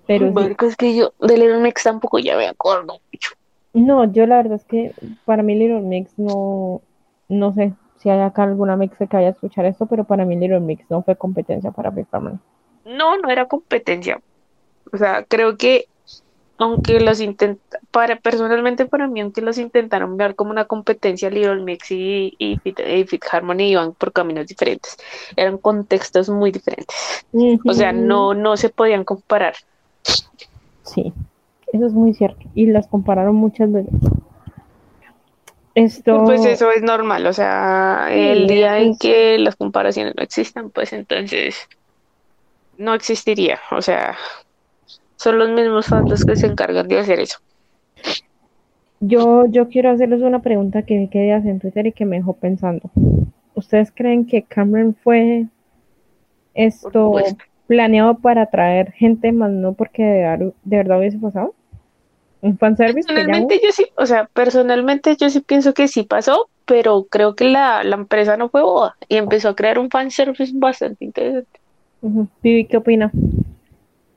[0.07, 3.31] Pero sí, Marica, es que yo de Little Mix tampoco ya me acuerdo mucho.
[3.73, 4.93] no, yo la verdad es que
[5.25, 6.81] para mí Little Mix no,
[7.29, 10.37] no sé si hay acá alguna mix que vaya a escuchar esto, pero para mí
[10.37, 12.39] Little Mix no fue competencia para Fifth Harmony.
[12.85, 14.21] No, no era competencia.
[14.93, 15.87] O sea, creo que
[16.59, 21.63] aunque los intenta, para personalmente para mí, aunque los intentaron ver como una competencia, Little
[21.63, 24.97] Mix y, y, Fit, y Fit Harmony iban por caminos diferentes.
[25.37, 26.97] Eran contextos muy diferentes.
[27.65, 29.55] O sea, no, no se podían comparar.
[30.83, 31.13] Sí,
[31.73, 32.43] eso es muy cierto.
[32.55, 33.93] Y las compararon muchas veces.
[35.75, 37.27] Esto, Pues eso es normal.
[37.27, 41.69] O sea, Sí, el día en que las comparaciones no existan, pues entonces
[42.79, 43.61] no existiría.
[43.71, 44.17] O sea,
[45.17, 47.39] son los mismos fans los que se encargan de hacer eso.
[49.01, 52.17] yo, yo quiero hacerles una pregunta que vi que días en Twitter y que me
[52.17, 52.91] dejó pensando.
[53.55, 55.47] ¿Ustedes creen que Cameron fue
[56.55, 57.15] esto
[57.67, 61.55] planeado para traer gente, más no porque de, de verdad hubiese pasado.
[62.41, 63.07] Un fanservice.
[63.07, 67.45] Personalmente yo sí, o sea, personalmente yo sí pienso que sí pasó, pero creo que
[67.45, 71.61] la, la empresa no fue boda y empezó a crear un fanservice bastante interesante.
[72.03, 73.11] Uh ¿qué opina?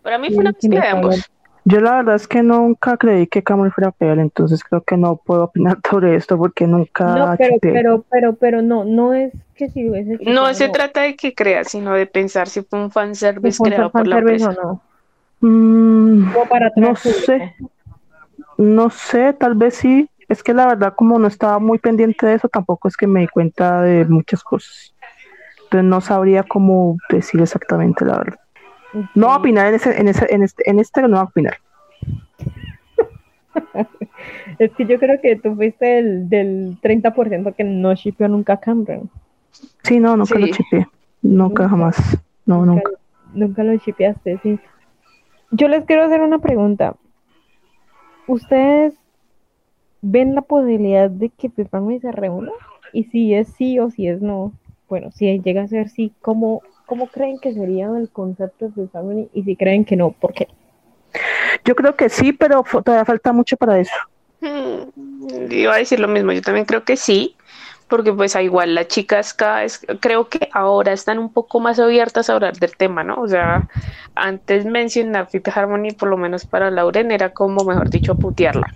[0.01, 1.29] Para mí fue una mezcla de ambos.
[1.65, 5.17] Yo la verdad es que nunca creí que Camel fuera peor, entonces creo que no
[5.17, 7.15] puedo opinar sobre esto porque nunca...
[7.15, 10.17] No, pero, pero, pero, pero, no, no es que si hubiese...
[10.25, 14.07] No se trata de que creas, sino de pensar si fue un fanservice creado por
[14.07, 14.49] la empresa.
[14.49, 14.81] O no.
[15.41, 16.31] Mm,
[16.75, 17.55] no sé,
[18.57, 20.09] no sé, tal vez sí.
[20.27, 23.21] Es que la verdad como no estaba muy pendiente de eso, tampoco es que me
[23.21, 24.93] di cuenta de muchas cosas.
[25.63, 28.39] Entonces no sabría cómo decir exactamente la verdad.
[29.15, 31.23] No voy a opinar en, ese, en, ese, en, este, en este, no voy a
[31.23, 31.57] opinar.
[34.59, 38.59] es que yo creo que tú fuiste el del 30% que no shipeó nunca a
[38.59, 39.09] Cameron.
[39.83, 40.87] Sí, no, nunca lo shipeé.
[41.21, 42.17] Nunca, jamás.
[42.45, 42.91] No, nunca.
[43.33, 44.59] Nunca, lo shipeaste, sí.
[45.51, 46.95] Yo les quiero hacer una pregunta.
[48.27, 48.93] ¿Ustedes
[50.01, 52.51] ven la posibilidad de que Peppermint se reúna?
[52.93, 54.51] Y si es sí o si es no.
[54.87, 59.29] Bueno, si llega a ser sí, ¿cómo, ¿cómo creen que sería el concepto de Harmony?
[59.31, 60.47] Y si creen que no, ¿por qué?
[61.63, 63.93] Yo creo que sí, pero todavía falta mucho para eso.
[64.41, 67.35] Hmm, iba a decir lo mismo, yo también creo que sí,
[67.87, 72.29] porque pues igual las chicas cada vez, creo que ahora están un poco más abiertas
[72.29, 73.21] a hablar del tema, ¿no?
[73.21, 73.67] O sea,
[74.15, 78.73] antes mencionar Fifth Harmony, por lo menos para Lauren, era como, mejor dicho, putearla.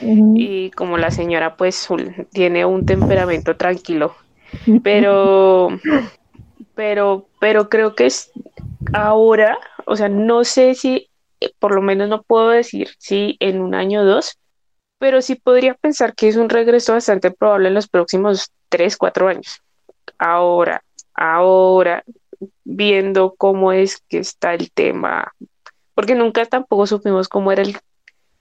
[0.00, 1.88] Y como la señora pues
[2.32, 4.14] tiene un temperamento tranquilo,
[4.82, 5.68] pero
[6.78, 8.30] pero, pero creo que es
[8.92, 11.10] ahora, o sea, no sé si,
[11.40, 14.38] eh, por lo menos no puedo decir si en un año o dos,
[15.00, 19.26] pero sí podría pensar que es un regreso bastante probable en los próximos tres, cuatro
[19.26, 19.60] años.
[20.18, 22.04] Ahora, ahora,
[22.62, 25.34] viendo cómo es que está el tema,
[25.96, 27.76] porque nunca tampoco supimos cómo era el,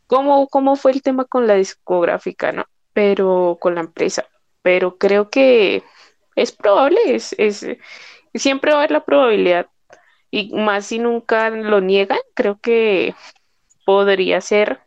[0.05, 2.65] cómo, cómo fue el tema con la discográfica, ¿no?
[2.93, 4.27] Pero con la empresa.
[4.61, 5.81] Pero creo que
[6.35, 7.65] es probable, es, es,
[8.37, 9.67] siempre va a haber la probabilidad,
[10.31, 13.15] y más si nunca lo niegan, creo que
[13.85, 14.79] podría ser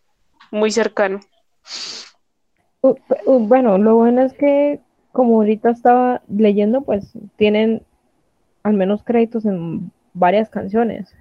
[0.50, 1.20] muy cercano.
[3.26, 4.80] Bueno, lo bueno es que,
[5.12, 7.82] como ahorita estaba leyendo, pues tienen
[8.62, 11.14] al menos créditos en varias canciones.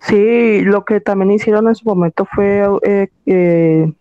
[0.00, 3.92] Sí, lo que también hicieron en su momento fue eh, eh,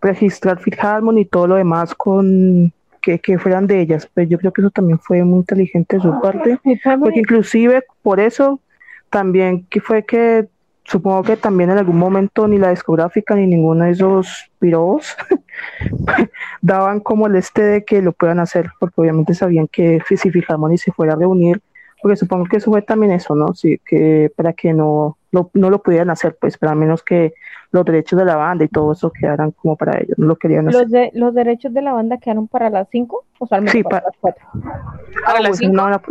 [0.00, 4.08] registrar Fit Harmony y todo lo demás con que, fueran de ellas.
[4.12, 6.58] Pues yo creo que eso también fue muy inteligente de su parte,
[7.00, 8.60] porque inclusive por eso
[9.10, 10.48] también que fue que
[10.84, 15.16] supongo que también en algún momento ni la discográfica ni ninguno de esos piros
[16.62, 20.16] daban como el este de que lo puedan hacer, porque obviamente sabían que si
[20.48, 21.60] Harmony se fuera a reunir,
[22.02, 23.54] porque supongo que eso fue también eso, ¿no?
[23.54, 27.34] Sí, que para que no no lo pudieran hacer, pues, pero al menos que
[27.70, 30.68] los derechos de la banda y todo eso quedaran como para ellos, no lo querían
[30.68, 30.82] hacer.
[30.82, 34.06] ¿Los, de, los derechos de la banda quedaron para las 5 o sea, sí, para,
[34.06, 34.46] las 4?
[35.24, 35.80] ¿Para las 5?
[35.80, 36.02] Ah,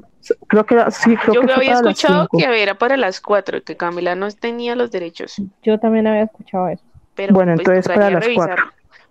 [0.47, 4.29] creo que sí, creo Yo había escuchado que era para las 4, que Camila no
[4.31, 5.41] tenía los derechos.
[5.63, 6.83] Yo también había escuchado eso.
[7.15, 8.65] Pero, bueno, pues, entonces para las 4.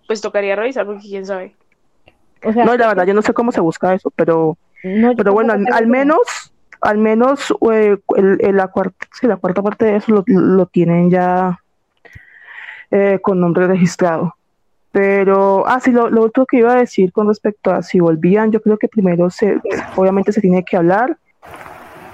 [0.07, 1.53] Pues tocaría revisar porque quién sabe.
[2.43, 5.53] O sea, no, la verdad, yo no sé cómo se busca eso, pero, pero bueno,
[5.53, 7.97] al menos al menos eh,
[8.53, 11.59] la, cuarta, la cuarta parte de eso lo, tienen ya
[12.91, 14.35] eh, con nombre registrado.
[14.91, 18.61] Pero, ah, sí, lo, otro que iba a decir con respecto a si volvían, yo
[18.61, 19.59] creo que primero se,
[19.95, 21.17] obviamente se tiene que hablar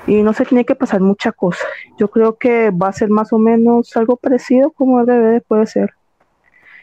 [0.05, 1.65] y no se tiene que pasar mucha cosa.
[1.97, 5.93] Yo creo que va a ser más o menos algo parecido como RBD puede ser.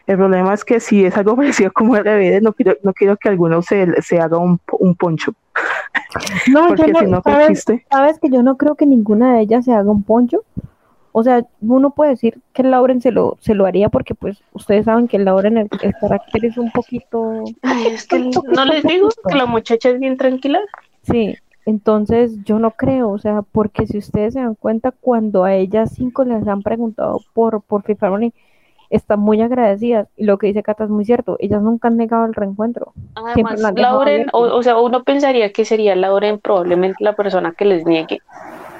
[0.07, 3.29] El problema es que si es algo parecido como RBD, no quiero, no quiero que
[3.29, 5.33] alguno se, se haga un, un poncho.
[6.49, 9.73] No, Porque si no ¿sabes, sabes que yo no creo que ninguna de ellas se
[9.73, 10.45] haga un poncho.
[11.13, 14.85] O sea, uno puede decir que Lauren se lo, se lo haría porque pues ustedes
[14.85, 17.43] saben que Lauren el, el carácter es un poquito...
[17.87, 20.61] es que no les digo que la muchacha es bien tranquila.
[21.03, 21.37] Sí,
[21.67, 25.93] entonces yo no creo, o sea, porque si ustedes se dan cuenta, cuando a ellas
[25.95, 28.11] cinco les han preguntado por, por FIFA
[28.91, 30.09] están muy agradecidas.
[30.17, 32.93] Y lo que dice Cata es muy cierto, ellas nunca han negado el reencuentro.
[33.15, 38.19] Además, Lauren, o, sea, uno pensaría que sería Lauren probablemente la persona que les niegue,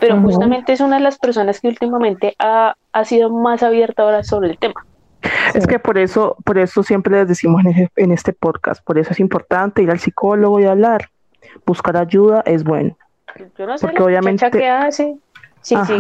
[0.01, 4.51] pero justamente es una de las personas que últimamente ha, sido más abierta ahora sobre
[4.51, 4.85] el tema.
[5.55, 7.63] Es que por eso, por eso siempre les decimos
[7.97, 11.11] en, este podcast, por eso es importante ir al psicólogo y hablar.
[11.67, 12.97] Buscar ayuda es bueno.
[13.57, 15.17] Yo no sé porque obviamente qué hace.
[15.63, 15.95] Sí, sí,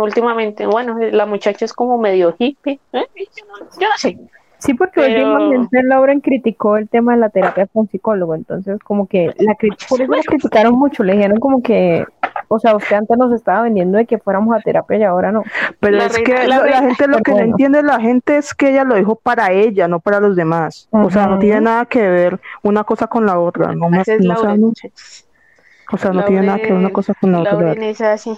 [0.00, 3.06] últimamente, bueno, la muchacha es como medio hippie, ¿eh?
[3.36, 3.44] yo,
[3.88, 4.18] no, sé.
[4.58, 9.32] Sí, porque últimamente Lauren criticó el tema de la terapia con psicólogo, entonces como que
[9.38, 9.54] la
[9.88, 12.04] por eso la criticaron mucho, le dijeron como que
[12.48, 15.42] O sea, usted antes nos estaba vendiendo de que fuéramos a terapia y ahora no.
[15.80, 17.50] Pero La es reina- que la gente lo que no Bueno.
[17.50, 20.88] entiende la gente es que ella lo dijo para ella, no para los demás.
[20.90, 23.74] O sea, no tiene nada que ver una cosa con la otra.
[23.74, 24.72] No es no, o sea, no-
[25.92, 27.52] o sea, no tiene nada que ver una cosa con la otra.
[27.52, 27.90] la Lauren verdad.
[27.90, 28.36] es así.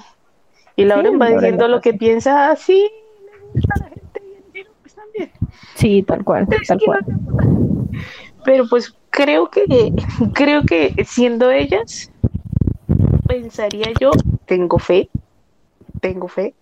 [0.80, 2.90] Y Lauren va Lauren diciendo lo que piensa así.
[3.24, 5.30] Le gusta a la gente y el dinero, pues también.
[5.74, 7.04] Sí, tal cual, tal cual.
[8.44, 9.64] Pero pues creo que
[10.34, 12.10] creo que siendo ellas
[13.26, 14.10] pensaría yo,
[14.46, 15.08] tengo fe,
[16.00, 16.54] tengo fe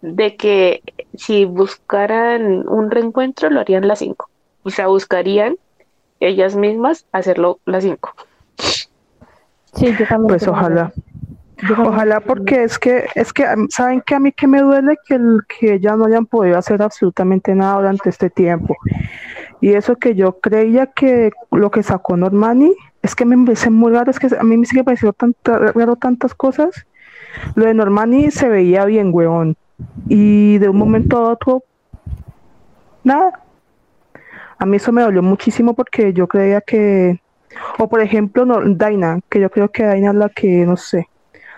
[0.00, 0.82] de que
[1.16, 4.28] si buscaran un reencuentro lo harían las cinco.
[4.62, 5.56] O sea, buscarían
[6.20, 8.14] ellas mismas hacerlo las cinco.
[9.74, 10.28] Sí, yo también.
[10.28, 10.92] Pues ojalá.
[10.94, 11.02] eso.
[11.78, 14.98] Ojalá porque es que, es que, ¿saben que a mí que me duele?
[15.06, 18.76] Que, el, que ya no hayan podido hacer absolutamente nada durante este tiempo.
[19.60, 23.92] Y eso que yo creía que lo que sacó Normani, es que me parece muy
[23.92, 26.86] raro, es que a mí me sigue pareciendo tan raro tantas cosas.
[27.54, 29.56] Lo de Normani se veía bien, weón.
[30.08, 31.64] Y de un momento a otro,
[33.02, 33.40] nada.
[34.58, 37.20] A mí eso me dolió muchísimo porque yo creía que,
[37.78, 41.08] o por ejemplo, no, Daina, que yo creo que Daina es la que, no sé,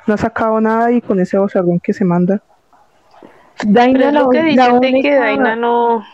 [0.06, 2.42] no ha sacado nada y con ese bozarrón que se manda.
[3.64, 6.04] Daina, Pero es lo que de que única- Daina no,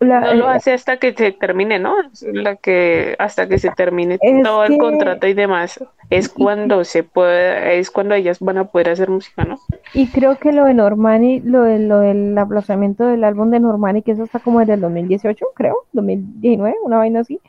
[0.00, 1.96] la- no lo eh, hace hasta que se termine, ¿no?
[2.22, 7.78] La que hasta que se termine todo el contrato y demás es cuando se puede,
[7.80, 9.58] es cuando ellas van a poder hacer música, ¿no?
[9.94, 14.02] Y creo que lo de Normani, lo, de, lo del aplazamiento del álbum de Normani,
[14.02, 17.40] que eso está como desde el 2018, creo, 2019, una vaina así,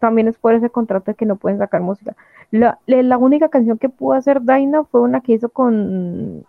[0.00, 2.16] también es por ese contrato de que no pueden sacar música.
[2.50, 6.44] La, la, la única canción que pudo hacer Daina fue una que hizo con,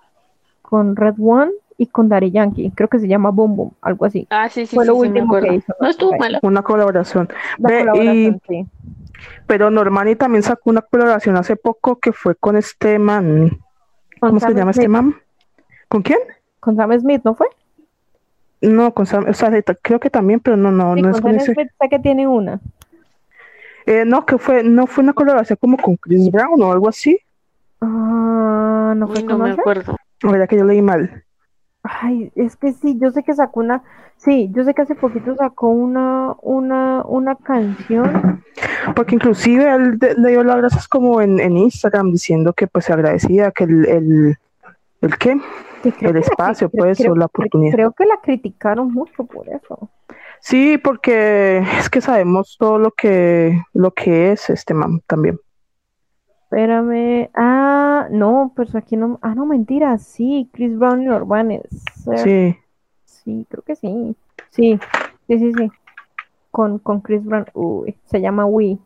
[0.64, 4.28] con Red One y con Daddy Yankee, creo que se llama Boom Boom, algo así.
[4.30, 6.20] Ah, sí, sí, Fue sí, lo sí, último que hizo, No estuvo ok.
[6.20, 6.40] mala.
[6.44, 7.28] Una colaboración.
[7.58, 8.66] La Ve, colaboración, sí.
[9.48, 13.52] Pero Normani también sacó una colaboración hace poco que fue con este man.
[14.20, 15.16] ¿Cómo se llama este man?
[15.88, 16.20] ¿Con quién?
[16.60, 17.48] Con Sam Smith, ¿no fue?
[18.62, 21.22] No, con Sam, o sea, creo que también, pero no, no, Sí, no con es
[21.22, 21.54] con Sam ese.
[21.54, 22.60] Smith sé que tiene una.
[23.92, 27.20] Eh, no, que fue, no fue una colaboración como con Chris Brown o algo así.
[27.82, 29.98] Ah, ¿no fue Uy, no me acuerdo.
[30.24, 31.24] La verdad que yo leí mal.
[31.84, 33.82] Ay, es que sí, yo sé que sacó una,
[34.16, 38.44] sí, yo sé que hace poquito sacó una, una, una canción.
[38.96, 42.86] Porque inclusive él de- le dio las gracias como en, en Instagram diciendo que pues
[42.86, 44.38] se agradecía que el, el,
[45.02, 45.32] el qué,
[45.84, 47.74] el la espacio pues creo- o la oportunidad.
[47.74, 49.90] Creo que la criticaron mucho por eso.
[50.42, 55.40] Sí, porque es que sabemos todo lo que, lo que es este man también.
[56.44, 57.30] Espérame.
[57.34, 59.20] Ah, no, pues aquí no.
[59.22, 59.98] Ah, no, mentira.
[60.00, 61.62] Sí, Chris Brown y Urbanes.
[62.18, 62.58] Sí.
[63.06, 64.16] Sí, creo que sí.
[64.50, 64.80] Sí,
[65.28, 65.72] sí, sí, sí.
[66.50, 67.46] Con, con Chris Brown.
[67.54, 68.78] Uy, se llama We,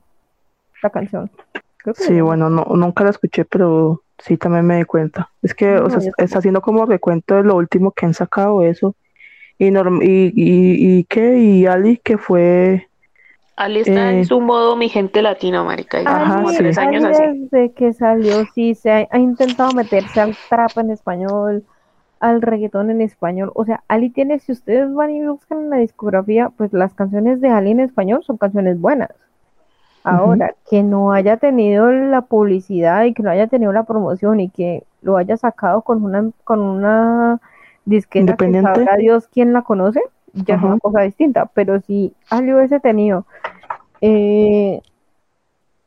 [0.84, 1.32] la canción.
[1.78, 5.32] Creo que se Sí, bueno, no, nunca la escuché, pero sí también me di cuenta.
[5.41, 8.62] Es que, No, o sea, está haciendo como recuento de lo último que han sacado
[8.62, 8.96] eso.
[9.58, 12.89] Y, Norm- y, y, y qué, y Ali, que fue,
[13.58, 16.00] Ali está Eh, en su modo mi gente latino, marica.
[16.04, 16.58] Ajá, como sí.
[16.58, 17.24] tres años Ali así.
[17.52, 21.65] desde que salió, sí, se ha, ha intentado meterse al trap en español,
[22.20, 23.52] al reggaetón en español.
[23.56, 27.41] O sea, Ali tiene, si ustedes van y buscan en la discografía, pues las canciones
[27.41, 29.10] de Ali en español son canciones buenas.
[30.04, 34.50] Ahora, que no haya tenido la publicidad y que no haya tenido la promoción y
[34.50, 37.41] que lo haya sacado con una, con una
[37.86, 38.74] disquera que Independiente.
[38.74, 40.02] sabrá Dios quién la conoce,
[40.34, 41.45] ya es una cosa distinta.
[41.54, 43.26] Pero si Ali hubiese tenido
[44.02, 44.82] eh,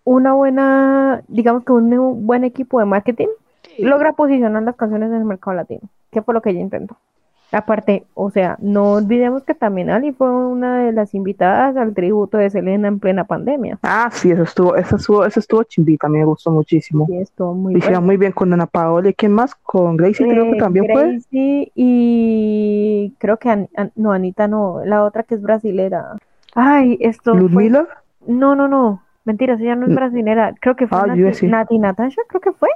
[0.05, 3.29] una buena, digamos que un un buen equipo de marketing,
[3.79, 6.97] logra posicionar las canciones en el mercado latino, que fue lo que ella intentó.
[7.51, 12.37] Aparte, o sea, no olvidemos que también Ali fue una de las invitadas al tributo
[12.37, 13.79] de Selena en plena pandemia.
[13.83, 17.07] ah, sí, eso estuvo, eso estuvo, eso estuvo chimbita, me gustó muchísimo.
[17.09, 18.07] Y estuvo muy hicieron bueno.
[18.07, 21.09] muy bien con Ana Paola y quién más, con Gracie creo que Eh, también fue.
[21.13, 26.17] Gracie y creo que An- An- no, Anita no, la otra que es brasilera.
[26.55, 27.87] Ay, esto fue- Ludmila,
[28.27, 29.03] No, no, no.
[29.25, 30.55] Mentiras, ella no es brasilera.
[30.61, 31.47] Creo que fue Ah, Nati.
[31.47, 32.69] Nati Natasha, creo que fue.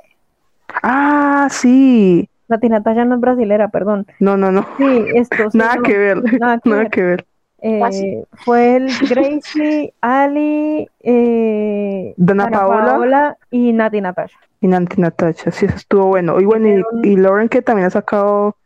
[0.83, 4.07] ah, sí, Nati Natasha no es brasilera, perdón.
[4.21, 6.91] no, no, no, Sí, esto sí, nada no, que ver, nada que nada ver.
[6.91, 7.27] que ver.
[7.65, 8.25] Eh, Fácil.
[8.45, 12.85] fue el Gracie, Ali, eh, Dana Ana Paola.
[12.87, 14.39] Paola y Nati Natasha.
[14.61, 16.41] Y Nanti Natacha, sí, eso estuvo bueno.
[16.41, 18.57] Y bueno, y, Lauren que también ha sacado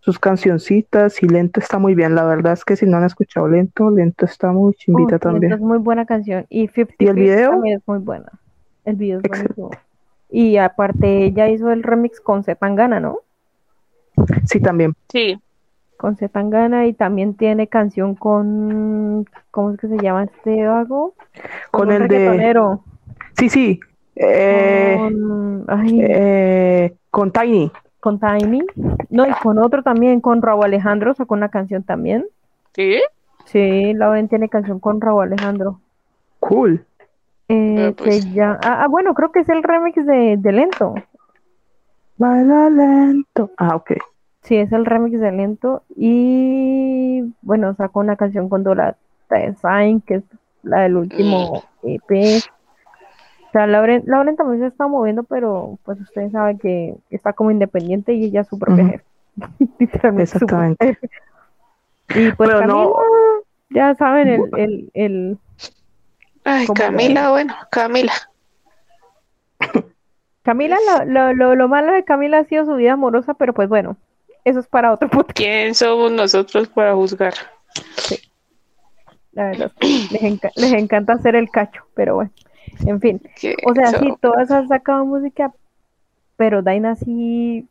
[0.00, 2.14] sus cancioncitas y Lento está muy bien.
[2.14, 5.52] La verdad es que si no han escuchado Lento, Lento está muy chimbita también.
[5.52, 6.46] Es muy buena canción.
[6.48, 7.50] Y 50 ¿Y el video?
[7.50, 8.26] también es muy buena.
[8.84, 9.54] El video es Excelente.
[9.60, 9.89] buenísimo.
[10.30, 13.18] Y aparte ella hizo el remix con Zetangana, ¿no?
[14.46, 14.94] Sí, también.
[15.08, 15.38] Sí,
[15.96, 21.14] Con Zetangana y también tiene canción con, ¿cómo es que se llama este vago?
[21.70, 22.78] Con un el de-.
[23.36, 23.80] Sí, sí.
[24.16, 27.70] Eh, con, ay, eh, con Tiny.
[28.00, 28.62] con Tiny.
[29.08, 32.26] No, y con otro también, con Raúl Alejandro, sacó una canción también.
[32.74, 33.00] ¿Sí?
[33.46, 35.80] Sí, Lauren tiene canción con Raúl Alejandro.
[36.38, 36.84] Cool.
[37.52, 38.24] Eh, Ah, pues.
[38.24, 40.94] que ya, ah, ah, bueno, creo que es el remix de, de Lento.
[42.16, 43.50] Baila lento.
[43.56, 43.92] Ah, ok.
[44.42, 45.82] Sí, es el remix de Lento.
[45.96, 48.96] Y bueno, sacó una canción con Dora
[49.30, 50.24] Design, que es
[50.62, 52.38] la del último EP.
[53.48, 57.50] O sea, Lauren, Lauren también se está moviendo, pero pues ustedes saben que está como
[57.50, 59.04] independiente y ella es su propia jefe.
[59.78, 60.86] Literalmente Exactamente.
[60.86, 61.10] jefe.
[62.14, 62.94] Y pues Pero no-
[63.70, 65.38] ya saben, el, el, el,
[66.44, 68.12] Ay, ¿Cómo Camila, bueno, Camila.
[70.42, 73.68] Camila, lo, lo, lo, lo malo de Camila ha sido su vida amorosa, pero pues
[73.68, 73.96] bueno,
[74.44, 77.34] eso es para otro podcast, ¿Quién somos nosotros para juzgar?
[79.32, 79.72] la verdad.
[79.80, 82.30] Les, enca- les encanta hacer el cacho, pero bueno,
[82.86, 83.20] en fin.
[83.40, 85.52] ¿Qué O sea, sí, todas han sacado música,
[86.36, 87.68] pero Daina sí.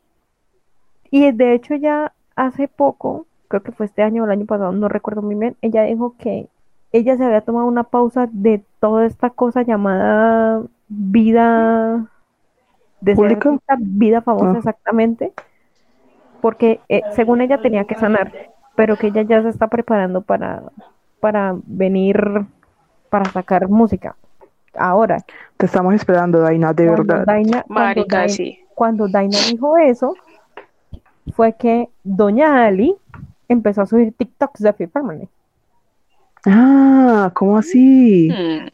[1.12, 4.72] Y de hecho, ya hace poco, creo que fue este año o el año pasado,
[4.72, 6.48] no recuerdo muy bien, ella dijo que
[6.92, 12.08] ella se había tomado una pausa de toda esta cosa llamada vida
[13.02, 13.50] de ¿Pública?
[13.50, 14.58] artista, vida famosa Ah.
[14.58, 15.34] exactamente,
[16.42, 18.32] porque eh, según ella tenía que sanar,
[18.76, 20.64] pero que ella ya se está preparando para,
[21.20, 22.46] para venir,
[23.10, 24.16] para sacar música.
[24.78, 25.18] Ahora,
[25.58, 27.26] Te estamos esperando, Daina, de cuando verdad.
[27.26, 28.60] Daina, cuando Marica, Daina- sí.
[28.76, 30.14] cuando Daina dijo eso,
[31.36, 32.96] fue que Doña Ali
[33.48, 35.28] empezó a subir TikToks de Fifth Harmony.
[36.46, 38.30] Ah, ¿cómo así?
[38.32, 38.68] Hmm,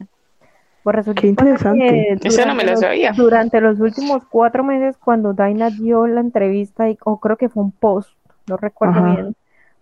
[0.82, 2.08] Pues resulta Qué interesante.
[2.18, 3.12] que Esa no me la durante los- sabía.
[3.16, 7.62] Durante los últimos cuatro meses, cuando Daina dio la entrevista, y, o creo que fue
[7.64, 8.10] un post,
[8.48, 9.36] no recuerdo Ajá, bien,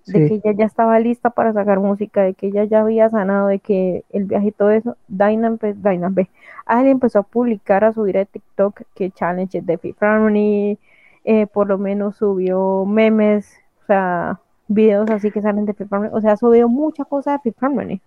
[0.06, 0.28] de sí.
[0.28, 3.58] que ella ya estaba lista para sacar música, de que ella ya había sanado, de
[3.60, 6.28] que el viaje y todo eso, Daina, empe- Daina ve,
[6.66, 10.78] Ali empezó a publicar, a subir a TikTok que challenges de Fifth Harmony,
[11.24, 16.10] eh, por lo menos subió memes, o sea, videos así que salen de Fifth Harmony,
[16.12, 18.00] o sea, subió mucha cosa de Fifth Harmony.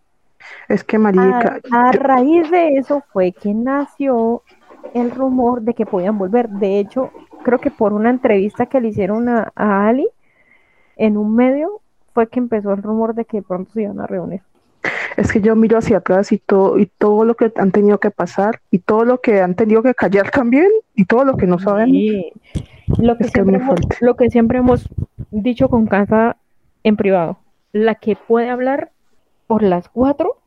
[0.70, 4.44] Es que, A, marica, a raíz de eso fue que nació
[4.94, 6.50] el rumor de que podían volver.
[6.50, 7.12] De hecho,
[7.44, 10.08] creo que por una entrevista que le hicieron a, a Ali
[10.96, 11.82] en un medio
[12.14, 14.42] fue que empezó el rumor de que pronto se iban a reunir.
[15.18, 18.12] es que yo miro hacia atrás y todo, y todo lo que han tenido que
[18.12, 21.60] pasar, y todo lo que han tenido que callar también, y todo lo que no
[21.60, 21.90] saben.
[21.94, 22.32] Y
[22.98, 24.88] lo que, Es hemos, lo que siempre hemos
[25.32, 26.38] dicho con casa
[26.84, 27.38] en privado,
[27.72, 28.92] la que puede hablar
[29.48, 30.38] por las cuatro,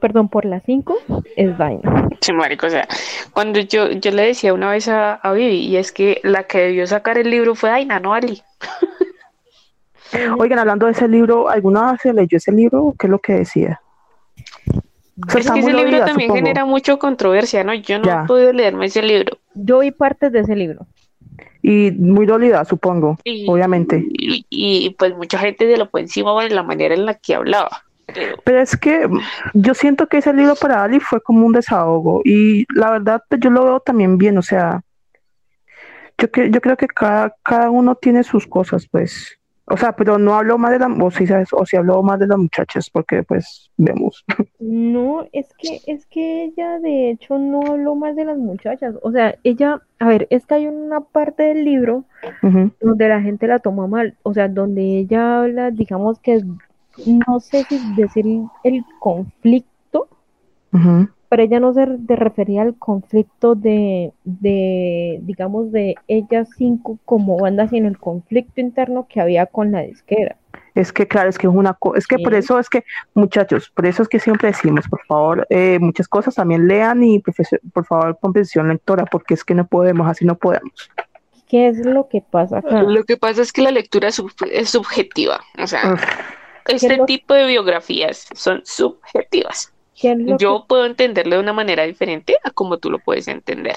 [0.00, 0.96] perdón, por las cinco,
[1.36, 2.08] es Daina.
[2.20, 2.86] Sí, marico, o sea,
[3.32, 6.58] cuando yo, yo le decía una vez a, a Vivi, y es que la que
[6.58, 8.42] debió sacar el libro fue Daina, no Ali.
[10.38, 12.94] Oigan, hablando de ese libro, ¿alguna vez se leyó ese libro?
[12.98, 13.80] ¿Qué es lo que decía?
[15.26, 16.34] O sea, Es que ese libro también supongo.
[16.36, 17.74] genera mucha controversia, ¿no?
[17.74, 18.22] Yo no Ya.
[18.22, 19.38] he podido leerme ese libro.
[19.54, 20.86] Yo vi partes de ese libro.
[21.62, 24.04] Y muy dolida, supongo, Y, obviamente.
[24.08, 27.34] Y, y, pues mucha gente se lo fue encima por la manera en la que
[27.34, 27.82] hablaba.
[28.06, 29.08] Pero, Pero es que
[29.54, 33.40] yo siento que ese libro para Ali fue como un desahogo y la verdad pues,
[33.40, 34.82] yo lo veo también bien, o sea,
[36.16, 39.36] yo, que, yo creo que cada, cada uno tiene sus cosas, pues,
[39.68, 42.20] o sea, pero no hablo más de la, o si sabes, o si hablo más
[42.20, 44.24] de las muchachas, porque pues vemos.
[44.58, 48.94] No, es que, es que ella de hecho no habló más de las muchachas.
[49.02, 52.04] O sea, ella, a ver, es que hay una parte del libro
[52.80, 54.16] donde la gente la toma mal.
[54.22, 56.42] O sea, donde ella habla, digamos que,
[57.06, 58.24] no sé si decir
[58.64, 60.08] el conflicto,
[60.72, 61.08] ujú.
[61.36, 67.36] Pero ella no se de refería al conflicto de, de, digamos, de ellas cinco como
[67.38, 70.36] banda, sino el conflicto interno que había con la disquera.
[70.74, 73.68] Es que claro, es que es una cosa, es que por eso es que, muchachos,
[73.68, 77.22] por eso es que siempre decimos, por favor, eh, muchas cosas también lean y
[77.74, 80.90] por favor comprensión lectora, porque es que no podemos, así no podemos.
[81.48, 82.82] ¿Qué es lo que pasa acá?
[82.82, 85.40] lo que pasa es que la lectura sub- es subjetiva.
[85.62, 86.02] O sea, Uf,
[86.66, 89.74] este lo- tipo de biografías son subjetivas.
[90.00, 92.98] ¿Qué es lo que Yo puedo entenderlo de una manera diferente a como tú lo
[92.98, 93.76] puedes entender.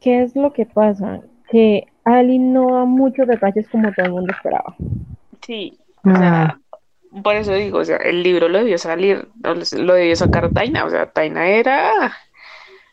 [0.00, 1.20] ¿Qué es lo que pasa?
[1.50, 4.74] Que Ali no da muchos detalles como todo el mundo esperaba.
[5.42, 5.78] Sí.
[6.04, 6.60] O ah, sea,
[7.22, 10.84] por eso digo, o sea, el libro lo debió salir, lo debió sacar Taina.
[10.84, 12.12] O sea, Taina era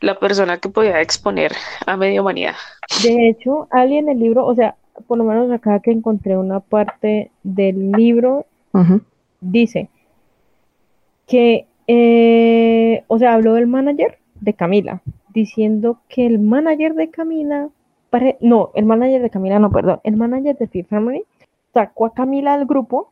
[0.02, 1.54] la persona que podía exponer
[1.86, 2.56] a media humanidad.
[3.04, 4.76] De hecho, Ali en el libro, o sea,
[5.08, 8.46] por lo menos acá que encontré una parte del libro,
[9.40, 9.90] dice
[11.28, 15.02] que, eh, o sea, habló del manager de Camila,
[15.34, 17.70] diciendo que el manager de Camila,
[18.10, 21.24] pare- no, el manager de Camila, no, perdón, el manager de Fifth Harmony
[21.74, 23.12] sacó a Camila del grupo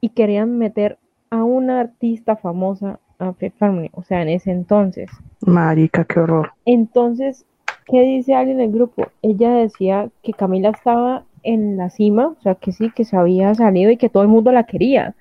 [0.00, 0.98] y querían meter
[1.30, 5.10] a una artista famosa a Fifth Harmony, o sea, en ese entonces.
[5.40, 6.52] Marica, qué horror.
[6.64, 7.44] Entonces,
[7.86, 9.06] ¿qué dice alguien en el grupo?
[9.22, 13.54] Ella decía que Camila estaba en la cima, o sea, que sí, que se había
[13.54, 15.14] salido y que todo el mundo la quería,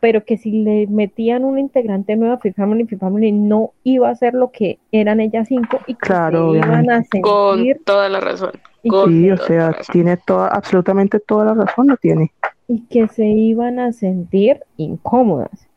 [0.00, 4.08] pero que si le metían un integrante nuevo a Free Family, Free Family no iba
[4.08, 7.82] a ser lo que eran ellas cinco y que Claro, se iban a Con sentir
[7.84, 8.52] toda la razón.
[8.88, 12.32] Con Sí, o sea, tiene toda, absolutamente toda la razón, lo tiene.
[12.66, 15.68] y que se iban a sentir incómodas.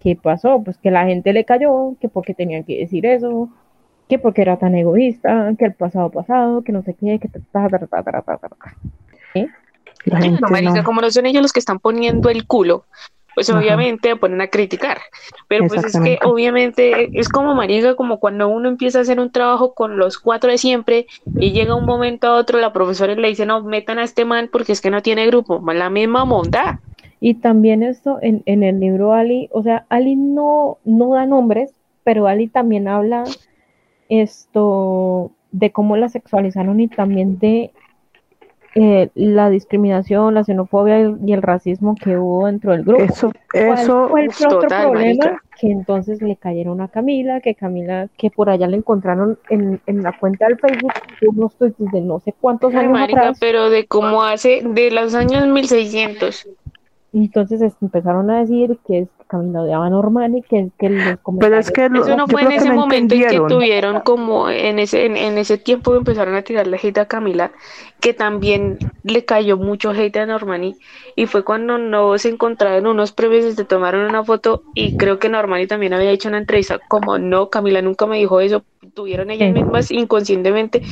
[0.00, 0.62] ¿Qué pasó?
[0.64, 3.48] Pues que la gente le cayó, que porque tenían que decir eso,
[4.08, 7.40] que porque era tan egoísta, que el pasado pasado, que no sé qué, que ta,
[7.52, 8.76] ta, ta, ta, ta, ta, ta, ta.
[10.04, 10.84] La gente no, marica, no.
[10.84, 12.84] como no son ellos los que están poniendo el culo,
[13.34, 13.58] pues Ajá.
[13.58, 14.98] obviamente ponen a criticar.
[15.48, 19.30] Pero pues es que obviamente es como marica, como cuando uno empieza a hacer un
[19.30, 21.06] trabajo con los cuatro de siempre
[21.38, 24.48] y llega un momento a otro, la profesora le dice, no, metan a este man
[24.52, 25.62] porque es que no tiene grupo.
[25.72, 26.80] La misma monda.
[27.20, 31.72] Y también esto en, en el libro Ali, o sea, Ali no, no da nombres,
[32.02, 33.24] pero Ali también habla
[34.08, 37.70] esto de cómo la sexualizaron y también de
[38.74, 43.02] eh, la discriminación, la xenofobia y, y el racismo que hubo dentro del grupo.
[43.02, 45.24] Eso, ¿Cuál eso, fue el otro total, problema?
[45.24, 45.42] marica.
[45.60, 50.02] Que entonces le cayeron a Camila, que Camila, que por allá le encontraron en, en
[50.02, 50.92] la cuenta del Facebook
[51.28, 53.38] unos tweets de no sé cuántos Ay, años marica, atrás.
[53.38, 56.48] pero de cómo hace, de los años 1600.
[57.14, 61.18] Entonces es- empezaron a decir que es que Camila odiaba a Normani, que, que los
[61.40, 64.78] pero es que lo- Eso no fue en ese momento en que tuvieron como en
[64.78, 67.52] ese, en, en ese tiempo empezaron a tirarle hate a Camila,
[68.00, 70.76] que también le cayó mucho hate a Normani,
[71.16, 75.18] y fue cuando no se encontraron unos premios y se tomaron una foto, y creo
[75.18, 78.62] que Normani también había hecho una entrevista como no, Camila nunca me dijo eso,
[78.94, 79.54] tuvieron ellas Sí.
[79.62, 80.82] mismas inconscientemente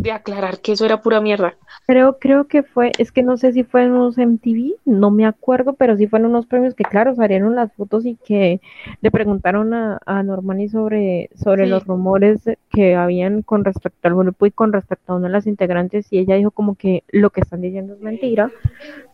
[0.00, 1.54] de aclarar que eso era pura mierda.
[1.86, 5.26] Creo, creo que fue, es que no sé si fue en unos MTV, no me
[5.26, 8.60] acuerdo, pero sí fueron unos premios que, claro, salieron las fotos y que
[9.00, 11.70] le preguntaron a, a Normani sobre, sobre Sí.
[11.70, 15.46] los rumores que habían con respecto al grupo y con respecto a una de las
[15.46, 18.50] integrantes, y ella dijo como que lo que están diciendo es mentira.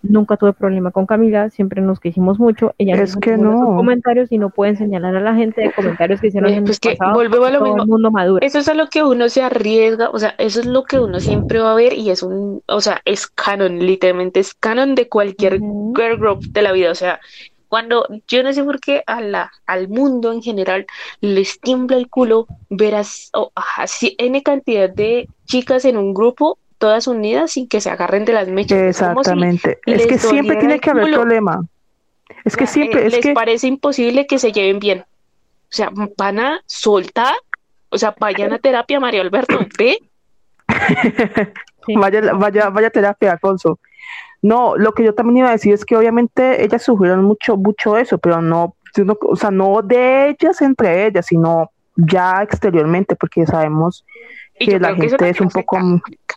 [0.02, 2.74] Nunca tuve problema con Camila, siempre nos quisimos mucho.
[2.78, 3.76] Ella Es que no.
[3.76, 6.76] comentarios y no pueden señalar a la gente de comentarios que hicieron Eh, en pues
[6.76, 7.14] el que pasado.
[7.16, 7.82] volvemos a lo mismo.
[7.82, 8.44] el mundo madura.
[8.46, 11.20] Eso es a lo que uno se arriesga, o sea, eso es lo que uno
[11.20, 15.08] siempre va a ver y es un, o sea, es canon, literalmente es canon de
[15.08, 15.58] cualquier
[15.96, 17.20] girl group de la vida, o sea,
[17.68, 20.86] cuando yo no sé por qué a la, al mundo en general
[21.20, 26.58] les tiembla el culo ver as- o- así N cantidad de chicas en un grupo
[26.78, 28.78] todas unidas sin que se agarren de las mechas.
[28.78, 29.78] Si Exactamente.
[29.86, 31.64] Es que siempre tiene que haber problema.
[32.44, 35.00] Es que siempre, eh, es les que parece imposible que se lleven bien.
[35.00, 37.34] O sea, van a soltar,
[37.88, 39.98] o sea, vayan a terapia, Mario Alberto, ve,
[41.86, 41.94] Sí.
[41.96, 43.78] vaya, vaya, vaya terapia, Alfonso.
[44.40, 47.98] No, lo que yo también iba a decir es que obviamente ellas sufrieron mucho, mucho
[47.98, 53.44] eso, pero no, sino- o sea, no de ellas entre ellas, sino ya exteriormente, porque
[53.44, 54.04] sabemos
[54.58, 55.78] y que la que gente es un poco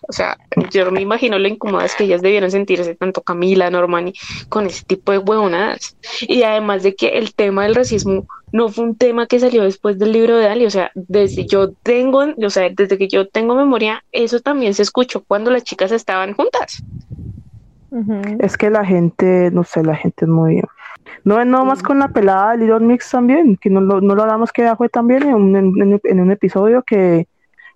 [0.09, 0.37] O sea,
[0.71, 4.13] yo me imagino lo incómodas que ellas debieron sentirse, tanto Camila, Normani,
[4.49, 5.97] con ese tipo de huevonadas.
[6.21, 9.99] Y además de que el tema del racismo no fue un tema que salió después
[9.99, 13.55] del libro de Ali, o sea, desde yo tengo, o sea, desde que yo tengo
[13.55, 16.81] memoria, eso también se escuchó cuando las chicas estaban juntas.
[18.39, 20.61] Es que la gente, no sé, la gente es muy...
[21.23, 24.21] No es nomás con la pelada de Little Mix también, que no, lo- no lo
[24.23, 27.27] hablamos que fue también en un, en, en un episodio que,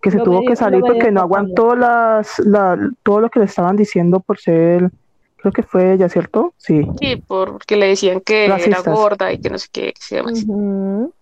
[0.02, 3.46] que se Lo tuvo que salir porque no aguantó las, la, todo lo que le
[3.46, 4.90] estaban diciendo por ser,
[5.38, 6.54] creo que fue ella, ¿cierto?
[6.58, 6.88] Sí.
[7.00, 10.44] Sí, porque le decían que era gorda y que no sé qué, y demás.
[10.48, 11.14] Ujú.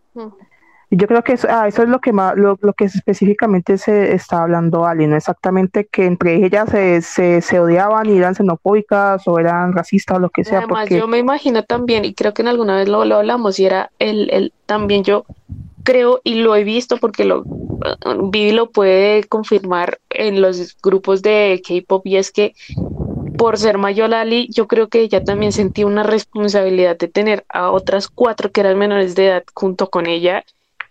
[0.92, 3.78] Y yo creo que eso, ah, eso es lo que más, lo, lo que específicamente
[3.78, 8.34] se está hablando Ali, no exactamente que entre ellas se, se, se odiaban y eran
[8.34, 12.16] xenofóbicas o eran racistas o lo que sea, Además, porque yo me imagino también, y
[12.16, 15.26] creo que en alguna vez lo, lo hablamos, y era el, el también yo
[15.84, 17.46] creo y lo he visto porque lo
[18.30, 22.54] Vivi lo puede confirmar en los grupos de K-pop, y es que
[23.38, 27.72] por ser mayor Ali, yo creo que ella también sentía una responsabilidad de tener a
[27.72, 30.44] otras cuatro que eran menores de edad junto con ella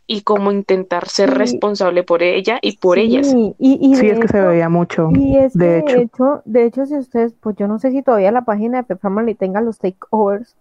[0.07, 1.37] y como intentar ser Sí.
[1.37, 3.27] responsable por ella y por Sí, ellas.
[3.59, 5.11] Y, y sí es que se veía mucho.
[5.13, 6.43] Y es que de de hecho.
[6.47, 9.35] de hecho, si ustedes, pues yo no sé si todavía la página de Pep Family
[9.35, 10.57] tenga los takeovers.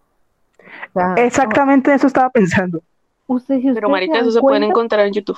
[0.93, 2.81] O sea, Exactamente eso estaba pensando.
[3.27, 5.37] Usted, si Pero marica, se eso se pueden cuenta, encontrar en YouTube.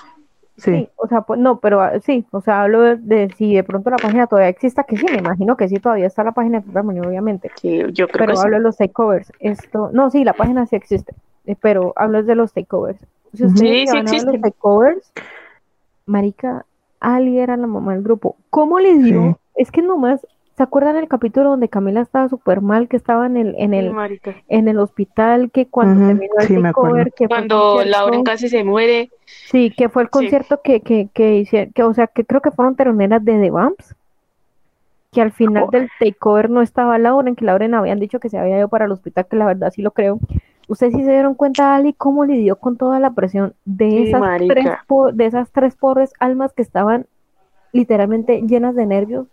[0.57, 0.71] Sí.
[0.71, 3.63] sí, o sea, pues no, pero ah, sí, o sea, hablo de, de si de
[3.63, 6.59] pronto la página todavía exista, que sí, me imagino que sí, todavía está la página
[6.59, 7.49] de Family, obviamente.
[7.61, 8.41] Sí, yo creo Pero que sí.
[8.43, 9.31] hablo de los takeovers.
[9.39, 11.13] Esto, no, sí, la página sí existe,
[11.45, 12.99] eh, pero hablo de los takeovers.
[13.33, 15.13] Si ustedes Sí, sí ver los takeovers,
[16.05, 16.65] marica,
[16.99, 18.35] Ali era la mamá del grupo.
[18.49, 19.31] ¿Cómo le dio?
[19.31, 19.61] Sí.
[19.61, 20.25] Es que nomás
[20.59, 23.77] ¿Se acuerdan el capítulo donde Camila estaba súper mal, que estaba en el, en Sí,
[23.77, 24.35] el, marica.
[24.49, 28.23] en el hospital, que cuando Ujú, terminó el sí, takeover, que fue Cuando concierto- Lauren
[28.25, 29.09] casi se muere.
[29.25, 30.11] Sí, que fue el Sí.
[30.11, 33.51] concierto que, que, que hicieron, que, o sea, que creo que fueron teloneras de The
[33.51, 33.95] Vamps,
[35.13, 35.71] que al final Oh.
[35.71, 38.91] del takeover no estaba Lauren, que Lauren habían dicho que se había ido para el
[38.91, 40.19] hospital, que la verdad sí lo creo.
[40.67, 44.19] Ustedes sí se dieron cuenta, Ali, cómo lidió con toda la presión de Sí, esas
[44.19, 44.53] marica.
[44.55, 47.05] tres, po- de esas tres pobres almas que estaban
[47.71, 49.27] literalmente llenas de nervios,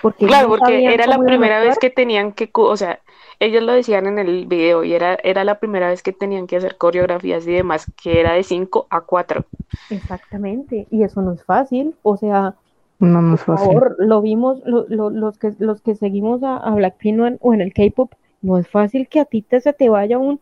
[0.00, 3.00] porque Claro, no porque era la primera vez que tenían que, o sea,
[3.40, 6.56] ellos lo decían en el video y era, era la primera vez que tenían que
[6.56, 9.46] hacer coreografías y demás, que era de 5 a 4.
[9.90, 12.56] Exactamente, y eso no es fácil, o sea,
[13.00, 13.82] No, no es Por fácil.
[13.82, 17.38] favor, lo vimos, lo- lo- los que los que seguimos a, a Blackpink o en,
[17.42, 18.12] o en el K-pop,
[18.42, 20.40] no es fácil que a ti te se te vaya un,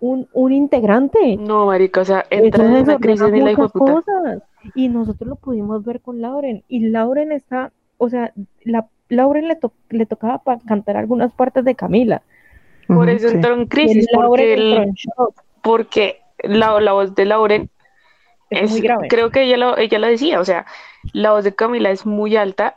[0.00, 1.42] un, un integrante.
[1.46, 4.00] No, marica, o sea, entra en una crisis de la hijo de muchas puta.
[4.04, 4.42] cosas.
[4.74, 6.64] Y nosotros lo pudimos ver con Lauren.
[6.68, 8.32] Y Lauren está, o sea,
[8.64, 12.22] la, Lauren le, to- le tocaba pa- cantar algunas partes de Camila.
[12.86, 13.34] Por eso sí.
[13.36, 15.42] entró en crisis, porque, entró el- en shock.
[15.62, 17.70] porque la, la voz de Lauren
[18.50, 19.08] Es es, muy grave.
[19.08, 20.66] creo que ella lo, ella lo decía, o sea,
[21.12, 22.76] la voz de Camila es muy alta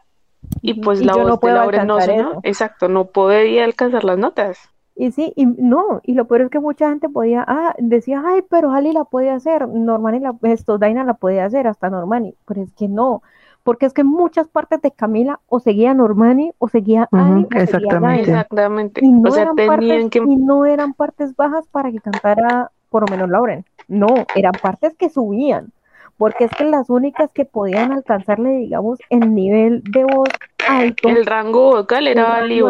[0.61, 4.17] y pues y la no voz de Lauren no sonó, exacto, no podía alcanzar las
[4.17, 4.69] notas.
[4.95, 8.43] Y sí, y no, y lo peor es que mucha gente podía, ah, decía, ay,
[8.47, 12.61] pero Ali la puede hacer, Normani la, esto, Daina la puede hacer, hasta Normani, pero
[12.61, 13.24] es que no,
[13.64, 17.49] porque es que muchas partes de Camila o seguía Normani, o seguía Ujú, Ali, o
[17.49, 18.07] seguía exactamente.
[18.07, 19.05] Daina, Exactamente.
[19.05, 21.99] y no O sea, eran tenían partes, que y no eran partes bajas para que
[21.99, 25.72] cantara por lo menos Lauren, no, eran partes que subían,
[26.18, 30.30] porque es que las únicas que podían alcanzarle, digamos, el nivel de voz
[30.70, 32.68] alto, el rango vocal era rango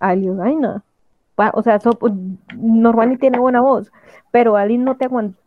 [0.00, 0.30] Ali
[1.54, 1.98] o sea, so-
[2.56, 3.90] Normani tiene buena voz,
[4.30, 5.38] pero Ali no te aguanta.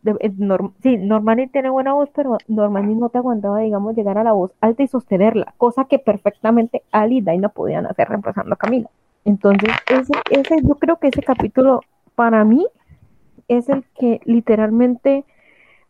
[0.82, 4.52] sí, Normani tiene buena voz, pero Normani no te aguantaba, digamos, llegar a la voz
[4.60, 8.90] alta y sostenerla, cosa que perfectamente Ali y Daina podían hacer reemplazando a Camila.
[9.24, 11.80] Entonces, ese, ese, yo creo que ese capítulo,
[12.14, 12.66] para mí,
[13.48, 15.24] es el que literalmente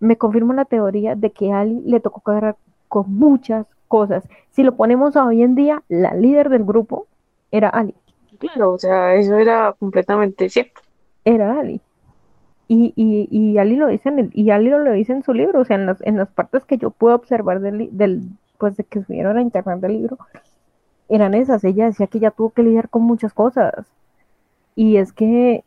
[0.01, 2.57] me confirma la teoría de que Ali le tocó cargar
[2.88, 4.24] con muchas cosas.
[4.53, 7.07] Si lo ponemos hoy en día, la líder del grupo
[7.51, 7.94] era Ali.
[8.39, 10.80] Claro, o sea, eso era completamente cierto.
[11.24, 11.80] era Ali.
[12.68, 15.61] Y, y, y Ali lo dice en el- y Ali lo, dice en su libro,
[15.62, 18.22] o sea, en las, en las partes que yo puedo observar del, del
[18.59, 20.18] pues de que subieron a internet del libro,
[21.09, 21.64] eran esas.
[21.64, 23.74] Ella decía que ella tuvo que lidiar con muchas cosas.
[24.76, 25.64] Y es que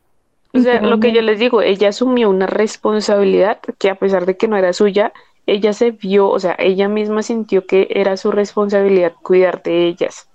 [0.54, 4.38] O sea, lo que yo les digo, ella asumió una responsabilidad que a pesar de
[4.38, 5.12] que no era suya,
[5.48, 10.30] ella se vio, o sea, ella misma sintió que era su responsabilidad cuidar de ellas.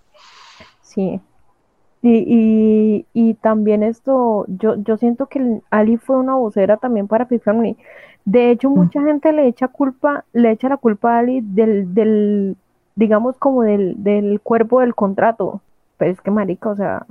[0.82, 1.20] Sí.
[2.06, 7.26] Y, y, y también esto, yo, yo siento que Ali fue una vocera también para
[7.46, 7.78] Harmony.
[8.26, 12.58] De hecho, mucha gente le echa culpa, le echa la culpa a Ali del, del,
[12.94, 15.62] digamos, como del, del cuerpo del contrato.
[15.96, 17.06] Pero es que, marica, o sea,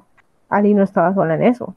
[0.48, 1.76] Ali no estaba sola en eso.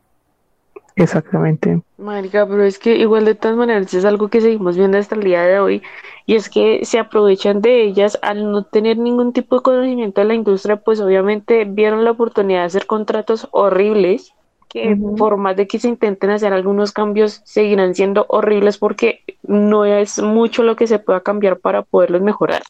[0.96, 1.82] Exactamente.
[1.98, 5.24] Marica, pero es que igual de todas maneras es algo que seguimos viendo hasta el
[5.24, 5.82] día de hoy
[6.24, 10.26] y es que se aprovechan de ellas al no tener ningún tipo de conocimiento de
[10.26, 14.32] la industria, pues obviamente vieron la oportunidad de hacer contratos horribles
[14.68, 19.84] que por más de que se intenten hacer algunos cambios seguirán siendo horribles porque no
[19.84, 22.62] es mucho lo que se pueda cambiar para poderlos mejorar.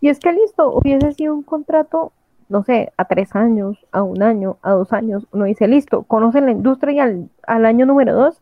[0.00, 2.12] Y es que listo, hubiese sido un contrato,
[2.48, 5.26] no sé, a tres años, a un año, a dos años.
[5.32, 8.40] Uno dice, listo, conocen la industria y al, al año número dos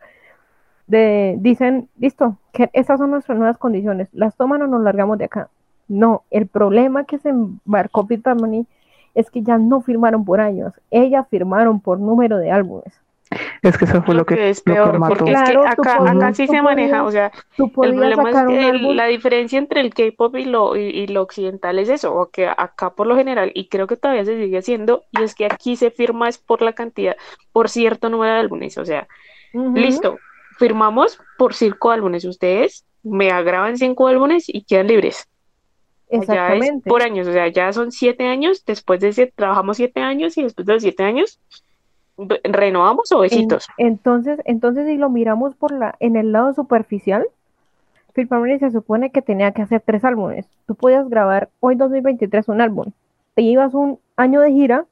[0.86, 5.24] de, dicen, listo, que estas son nuestras nuevas condiciones, las toman o nos largamos de
[5.24, 5.48] acá.
[5.88, 8.66] No, el problema que se embarcó Harmony
[9.14, 13.00] es que ya no firmaron por años, ellas firmaron por número de álbumes.
[13.60, 15.14] Es que eso fue lo Lo que, que es lo que peor, mató.
[15.16, 18.36] porque es que acá, podías- acá sí se maneja, podías- o sea, El problema es
[18.46, 22.14] que el- la diferencia entre el K-pop y lo, y, y lo occidental es eso,
[22.14, 25.34] o que acá por lo general, y creo que todavía se sigue haciendo, y es
[25.34, 27.16] que aquí se firma es por la cantidad,
[27.52, 29.08] por cierto número de álbumes, o sea,
[29.74, 30.18] listo,
[30.58, 35.28] firmamos por cinco álbumes, ustedes me graban cinco álbumes y quedan libres.
[36.08, 36.88] Es Exactamente.
[36.88, 40.44] por años, o sea, ya son siete años, después de siete, trabajamos siete años y
[40.44, 41.40] después de los siete años
[42.44, 43.68] renovamos o En- besitos.
[43.78, 47.26] entonces, entonces si lo miramos por la, en el lado superficial,
[48.14, 50.46] Phil Harmony se supone que tenía que hacer tres álbumes.
[50.66, 52.92] Tú podías grabar hoy 2023 un álbum.
[53.34, 54.86] Te ibas un año de gira,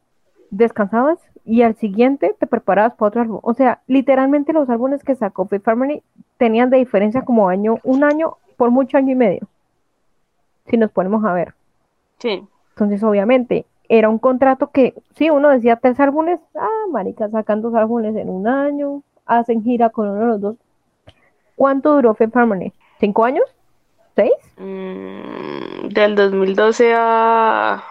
[0.51, 3.41] descansabas y al siguiente te preparabas para otro álbum.
[3.43, 6.03] O sea, literalmente los álbumes que sacó Phil Harmony
[6.37, 9.49] tenían de diferencia como año, un año, por mucho año y medio.
[10.67, 11.55] Si nos ponemos a ver.
[12.19, 17.63] Sí, Entonces, obviamente, era un contrato que, sí, uno decía tres álbumes, ah, marica, sacan
[17.63, 20.57] dos álbumes en un año, hacen gira con uno de los dos.
[21.57, 22.73] ¿Cuánto duró Fifth Harmony?
[22.99, 23.45] ¿Cinco años?
[24.17, 24.33] ¿Seis?
[24.57, 27.83] Mm, del 2012 a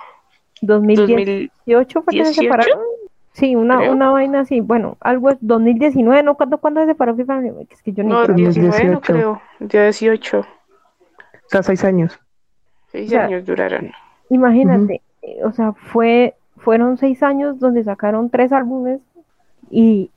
[0.61, 2.79] 2018 fue que se 18, separaron.
[3.33, 3.91] Sí, una, creo.
[3.93, 4.61] una vaina así.
[4.61, 6.35] Bueno, algo es 2019, ¿no?
[6.35, 7.65] ¿Cuándo, ¿cuándo se separó Fifth Harmony?
[7.69, 8.35] Es que yo ni No, creo.
[8.35, 9.01] 19 no 18.
[9.01, 9.41] creo.
[9.59, 10.39] 18.
[10.39, 10.45] O
[11.47, 12.19] sea, seis años.
[12.91, 13.91] Seis O sea, años duraron.
[14.29, 15.01] Imagínate,
[15.43, 19.01] o sea, fue, fueron seis años donde sacaron tres álbumes
[19.69, 20.11] y,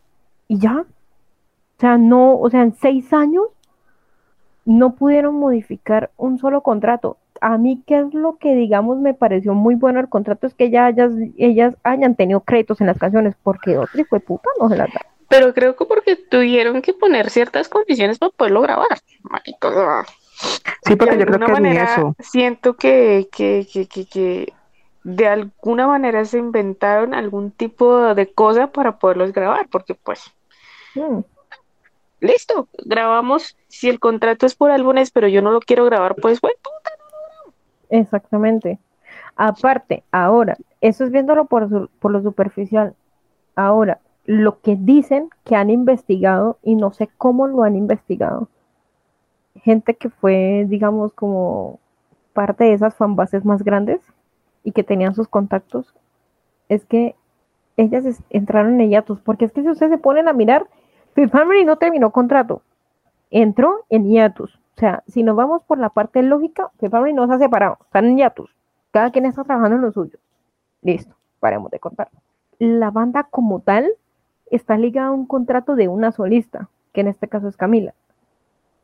[0.49, 0.81] y ya.
[0.81, 3.45] O sea, no, o sea, en seis años
[4.65, 7.19] no pudieron modificar un solo contrato.
[7.41, 10.47] A mí, ¿qué es lo que, digamos, me pareció muy bueno el contrato?
[10.47, 14.21] Es que ya ellas, ellas hayan tenido créditos en las canciones, porque otro hijo de
[14.21, 15.01] puta no se las da.
[15.29, 18.99] Pero creo que porque tuvieron que poner ciertas condiciones para poderlo grabar.
[19.23, 19.71] marico,
[20.83, 22.15] Sí, porque de yo creo que ni eso.
[22.21, 24.53] siento que, que, que, que, que
[25.07, 30.23] de alguna manera se inventaron algún tipo de cosa para poderlos grabar, porque pues,
[30.95, 31.21] Mm,
[32.21, 36.41] listo, grabamos, si el contrato es por álbumes, pero yo no lo quiero grabar, pues
[36.41, 36.57] bueno,
[37.91, 38.79] Exactamente.
[39.37, 42.95] Aparte, ahora, eso es viéndolo por, su- por lo superficial.
[43.57, 48.49] Ahora, lo que dicen que han investigado, y no sé cómo lo han investigado,
[49.63, 51.81] gente que fue, digamos, como
[52.33, 54.01] parte de esas fanbases más grandes
[54.67, 55.95] y que tenían sus contactos,
[56.69, 57.15] es que
[57.77, 60.67] ellas entraron en hiatus, porque es que si ustedes se ponen a mirar,
[61.15, 62.63] Fifth Harmony no terminó contrato,
[63.31, 64.57] entró en hiatus.
[64.57, 67.79] O sea, si nos vamos por la parte lógica, Fifth Harmony no se ha separado,
[67.81, 68.51] están en hiatus.
[68.91, 70.19] Cada quien está trabajando en lo suyo.
[70.83, 72.09] Listo, paremos de contar.
[72.59, 73.89] La banda como tal
[74.51, 77.95] está ligada a un contrato de una solista, que en este caso es Camila.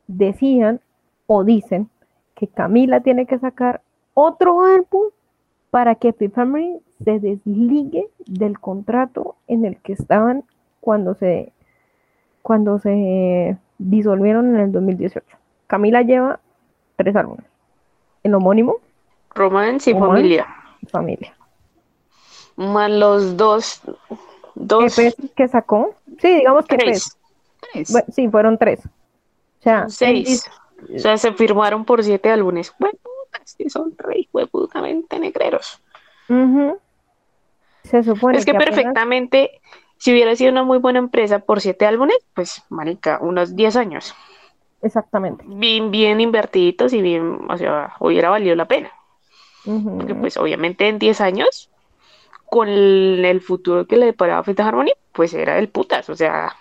[0.07, 0.79] Decían
[1.27, 1.89] o dicen
[2.35, 3.81] que Camila tiene que sacar
[4.13, 5.09] otro álbum
[5.73, 10.43] para que Harmony se desligue del contrato en el que estaban
[10.79, 11.51] cuando se
[12.43, 15.25] cuando se disolvieron en el 2018.
[15.65, 16.39] Camila lleva
[16.95, 17.47] tres álbumes.
[18.21, 18.81] El homónimo,
[19.33, 20.15] romance y Romance.
[20.15, 20.47] familia,
[20.91, 21.35] familia.
[22.55, 23.81] más los dos,
[24.53, 27.17] dos, EPs que sacó, sí, digamos que tres.
[27.71, 28.85] tres, Bueno, sí, fueron tres.
[28.85, 30.45] O sea, seis.
[30.95, 32.71] O sea, se firmaron por siete álbumes.
[32.77, 32.99] Bueno,
[33.45, 35.81] sí son re hueputamente negreros.
[37.83, 39.61] Se supone Es que perfectamente,
[39.97, 44.15] si hubiera sido una muy buena empresa por siete álbumes, pues, marica, unos 10 años.
[44.81, 45.43] Exactamente.
[45.47, 48.91] Bien, bien invertiditos y bien, o sea, hubiera valido la pena.
[49.65, 51.69] Porque, pues, obviamente en 10 años,
[52.49, 56.09] con el, el futuro que le deparaba Fifth Harmony, pues era del putas.
[56.09, 56.55] O sea,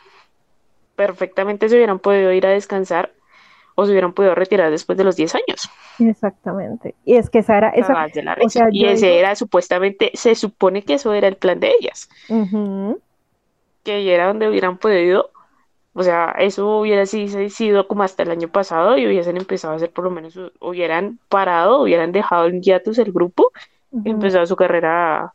[0.95, 3.13] perfectamente se hubieran podido ir a descansar
[3.75, 5.69] o se hubieran podido retirar después de los 10 años.
[5.99, 6.95] Exactamente.
[7.05, 8.07] Y es que esa era esa.
[8.41, 11.73] O sea, y ese digo- era supuestamente, se supone que eso era el plan de
[11.81, 12.09] ellas.
[13.85, 15.31] Que ahí era donde hubieran podido,
[15.95, 19.73] o sea, eso hubiera si- si- sido como hasta el año pasado y hubiesen empezado
[19.73, 23.53] a hacer por lo menos, hubieran parado, hubieran dejado en hiatus el grupo
[24.05, 25.33] y empezado su carrera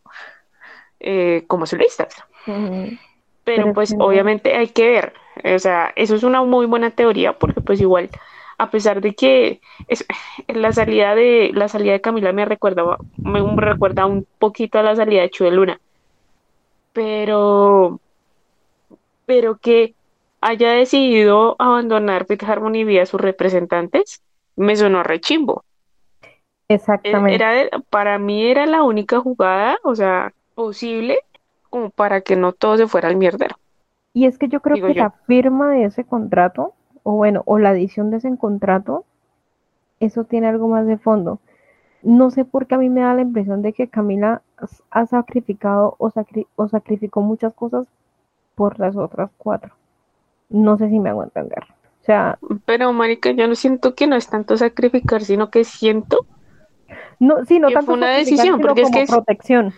[1.00, 2.16] eh, como solistas.
[2.46, 2.98] Pero
[3.44, 5.14] Pero pues obviamente hay que ver,
[5.56, 8.10] o sea, eso es una muy buena teoría porque pues igual,
[8.58, 10.06] a pesar de que es,
[10.48, 14.96] la salida de la salida de Camila me recuerda, me recuerda un poquito a la
[14.96, 15.80] salida de Chu de Luna,
[16.94, 18.00] pero,
[19.26, 19.94] pero que
[20.42, 24.22] haya decidido abandonar Fifth Harmony vía sus representantes,
[24.56, 25.64] me sonó rechimbo.
[26.68, 27.36] Exactamente.
[27.36, 31.20] Era, para mí era la única jugada, o sea, posible
[31.70, 33.58] como para que no todo se fuera al mierdero.
[34.14, 35.04] Y es que yo creo Digo que yo.
[35.04, 36.74] la firma de ese contrato,
[37.10, 39.06] o bueno, o la adición de ese contrato,
[40.02, 41.40] eso tiene algo más de fondo.
[42.04, 44.42] No sé por qué a mí me da la impresión de que Camila
[44.92, 47.88] ha sacrificado o, sacri- o sacrificó muchas cosas
[48.56, 49.74] por las otras cuatro.
[50.50, 51.64] No sé si me hago entender.
[52.02, 56.26] O sea, Pero, marica, yo no siento que no es tanto sacrificar, sino que siento,
[57.22, 59.74] no, sí, no Que tanto fue una decisión, porque es que es- protección.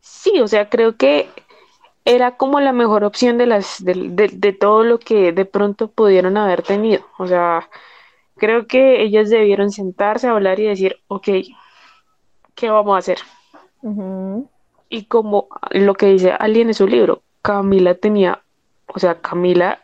[0.00, 1.26] sí, o sea, creo que
[2.06, 5.88] era como la mejor opción de las, de, de- de todo lo que de pronto
[5.88, 7.02] pudieron haber tenido.
[7.18, 7.68] O sea,
[8.36, 11.28] creo que ellas debieron sentarse a hablar y decir, ok,
[12.54, 13.18] ¿qué vamos a hacer?
[14.88, 18.40] Y como lo que dice alguien en su libro, Camila tenía,
[18.86, 19.80] o sea, Camila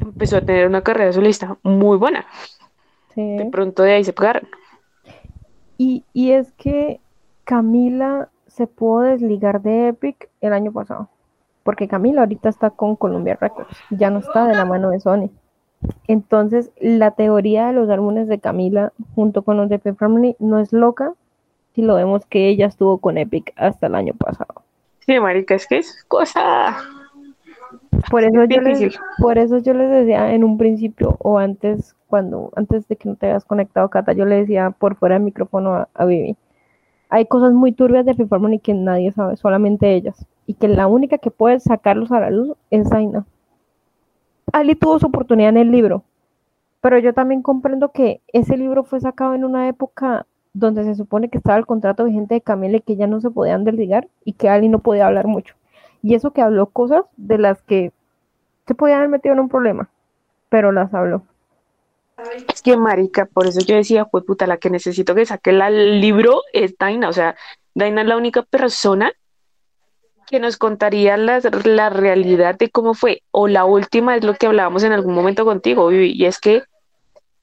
[0.00, 2.26] empezó a tener una carrera solista muy buena.
[3.14, 3.36] Sí.
[3.36, 4.48] De pronto de ahí se pegaron.
[5.76, 7.00] Y, y es que
[7.44, 11.08] Camila se pudo desligar de Epic el año pasado,
[11.62, 15.30] porque Camila ahorita está con Columbia Records, ya no está de la mano de Sony.
[16.06, 20.58] Entonces, la teoría de los álbumes de Camila junto con los de Fifth Harmony no
[20.58, 21.14] es loca
[21.74, 24.62] si lo vemos que ella estuvo con Epic hasta el año pasado.
[25.00, 26.76] Sí, marica, es que es cosa
[28.10, 32.52] Por eso yo les, por eso yo les decía en un principio o antes, cuando,
[32.54, 35.74] antes de que no te hayas conectado, Cata, yo le decía por fuera del micrófono
[35.74, 36.36] a, a Vivi.
[37.12, 40.24] Hay cosas muy turbias de Fifth Harmony que nadie sabe, solamente ellas.
[40.46, 43.26] Y que la única que puede sacarlos a la luz es Zaina.
[44.50, 46.04] Ali tuvo su oportunidad en el libro,
[46.80, 51.28] pero yo también comprendo que ese libro fue sacado en una época donde se supone
[51.28, 54.32] que estaba el contrato vigente de Camila y que ya no se podían desligar y
[54.32, 55.54] que Ali no podía hablar mucho.
[56.00, 57.92] Y eso que habló cosas de las que
[58.66, 59.90] se podían haber metido en un problema,
[60.48, 61.24] pero las habló.
[62.48, 66.00] Es que, marica, por eso yo decía, fue puta, la que necesito que saque el
[66.00, 67.08] libro es Daina.
[67.08, 67.36] O sea,
[67.74, 69.12] Daina es la única persona
[70.26, 73.22] que nos contaría la, la realidad de cómo fue.
[73.30, 76.62] O la última es lo que hablábamos en algún momento contigo, y es que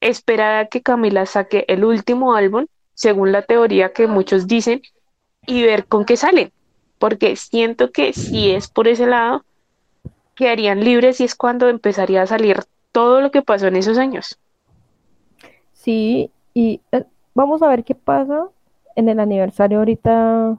[0.02, 4.82] esperar a que Camila saque el último álbum, según la teoría que muchos dicen,
[5.46, 6.52] y ver con qué sale.
[6.98, 9.46] Porque siento que si es por ese lado,
[10.36, 14.40] quedarían libres y es cuando empezaría a salir todo lo que pasó en esos años.
[15.90, 18.46] Sí, y eh, vamos a ver qué pasa
[18.96, 20.56] en el aniversario ahorita.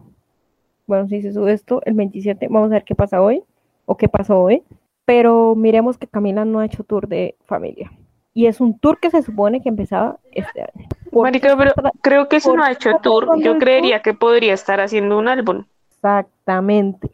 [0.88, 3.44] Bueno, si se sube esto el 27, vamos a ver qué pasa hoy
[3.86, 4.64] o qué pasó hoy.
[5.04, 7.92] Pero miremos que Camila no ha hecho tour de familia.
[8.34, 10.88] Y es un tour que se supone que empezaba este año.
[11.12, 15.16] Marica, pero creo que si no ha hecho tour, yo creería que podría estar haciendo
[15.16, 15.64] un álbum.
[15.92, 17.08] Exactamente.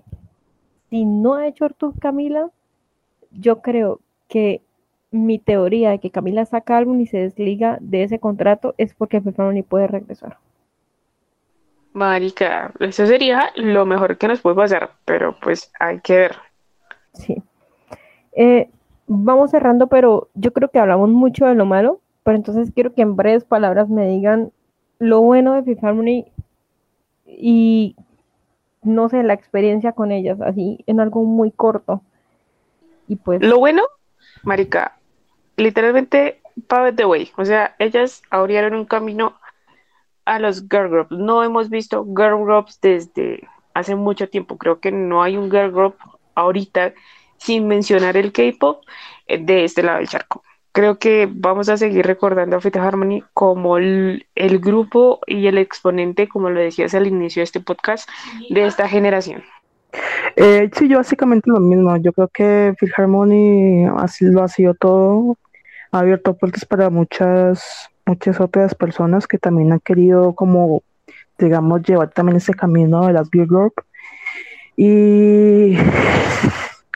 [0.89, 2.49] Si no ha hecho tour Camila,
[3.31, 4.63] yo creo que
[5.17, 9.23] mi teoría de que Camila saca álbum y se desliga de ese contrato es porque
[9.53, 10.39] ni puede regresar.
[11.93, 16.37] Marica, eso sería lo mejor que nos puede pasar, pero pues hay que ver.
[17.15, 17.43] Sí.
[18.33, 18.69] Eh,
[19.07, 23.03] vamos cerrando, pero yo creo que hablamos mucho de lo malo, pero entonces quiero que
[23.03, 24.53] en breves palabras me digan
[24.99, 26.27] lo bueno de Fifth Harmony
[27.25, 27.97] y
[28.83, 32.03] no sé, la experiencia con ellas, así en algo muy corto.
[33.09, 33.43] Y pues.
[33.43, 33.83] Lo bueno,
[34.43, 34.96] Marica,
[35.57, 37.31] literalmente paved the way.
[37.37, 39.39] O sea, ellas abrieron un camino
[40.25, 41.11] a los girl groups.
[41.13, 44.59] No hemos visto girl groups desde hace mucho tiempo.
[44.59, 45.97] Creo que no hay un girl group
[46.35, 46.95] ahorita
[47.39, 48.83] sin mencionar el K-pop
[49.27, 50.43] eh, de este lado del charco.
[50.73, 56.29] Creo que vamos a seguir recordando a Fifth Harmony como el, grupo y el exponente,
[56.29, 58.07] como lo decías al inicio de este podcast,
[58.51, 59.43] de esta generación.
[60.37, 61.97] Eh, sí, yo básicamente lo mismo.
[61.97, 65.39] Yo creo que Phil Harmony así lo ha sido todo.
[65.97, 70.83] Ha abierto puertas para muchas, muchas otras personas que también han querido como,
[71.39, 73.73] digamos, llevar también ese camino de las Girl Group.
[74.77, 75.79] Y,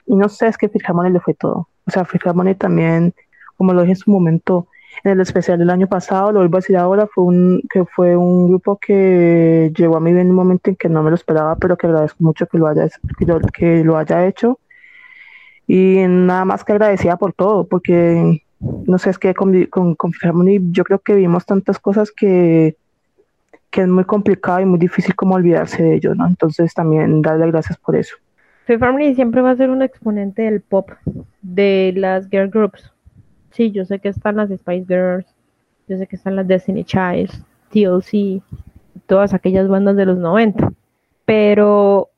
[0.05, 1.66] y no sé, es que Harmony le fue todo.
[1.86, 3.14] O sea, Harmony también,
[3.57, 4.68] como lo dije en su momento,
[5.03, 8.18] en el especial del año pasado, lo vuelvo a decir ahora, fue un, que fue
[8.18, 11.57] un grupo que llegó a mí en un momento en que no me lo esperaba,
[11.57, 12.86] pero que agradezco mucho que lo haya,
[13.55, 14.59] que lo, haya hecho.
[15.66, 20.12] Y nada más que agradecida por todo, porque no sé, es que con, con, con
[20.72, 22.76] yo creo que vimos tantas cosas que,
[23.70, 26.26] que es muy complicado y muy difícil como olvidarse de ellos, ¿no?
[26.26, 28.16] Entonces también darle gracias por eso.
[28.66, 30.90] Fifth Harmony siempre va a ser un exponente del pop,
[31.42, 32.92] de las girl groups
[33.50, 35.26] sí, yo sé que están las Spice Girls,
[35.88, 37.30] yo sé que están las Destiny Child,
[37.70, 38.42] TLC,
[39.06, 40.72] todas aquellas bandas de los 90,
[41.24, 42.08] pero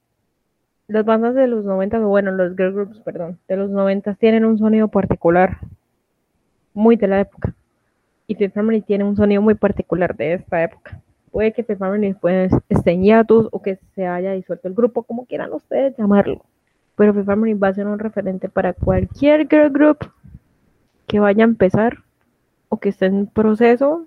[0.89, 4.59] las bandas de los 90, bueno, los girl groups, perdón, de los 90 tienen un
[4.59, 5.59] sonido particular,
[6.75, 7.55] muy de la época.
[8.27, 11.01] Y Fifth Harmony tiene un sonido muy particular de esta época.
[11.31, 12.15] Puede que Fifth Harmony
[12.69, 16.45] esté en hiatus o que se haya disuelto el grupo, como quieran ustedes llamarlo.
[16.97, 20.11] Pero Fifth Harmony va a ser un referente para cualquier girl group
[21.07, 21.99] que vaya a empezar
[22.69, 24.07] o que esté en proceso,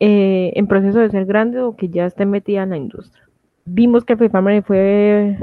[0.00, 3.24] eh, en proceso de ser grande o que ya esté metida en la industria.
[3.64, 5.38] Vimos que Family fue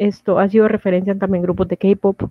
[0.00, 2.22] esto ha sido referencia en también grupos de K-pop,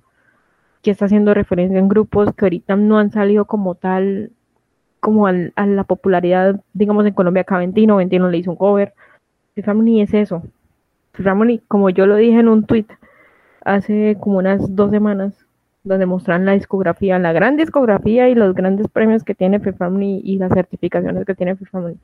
[0.82, 4.32] que está haciendo referencia en grupos que ahorita no han salido como tal,
[5.00, 8.94] como a la popularidad, digamos en Colombia, Caventino, Ventino le hizo un cover.
[9.64, 10.44] Family es eso.
[11.14, 12.86] Family, como yo lo dije en un tweet
[13.66, 15.46] hace como unas dos semanas,
[15.84, 20.38] donde muestran la discografía, la gran discografía y los grandes premios que tiene Fifth y
[20.38, 21.98] las certificaciones que tiene Fifth Family.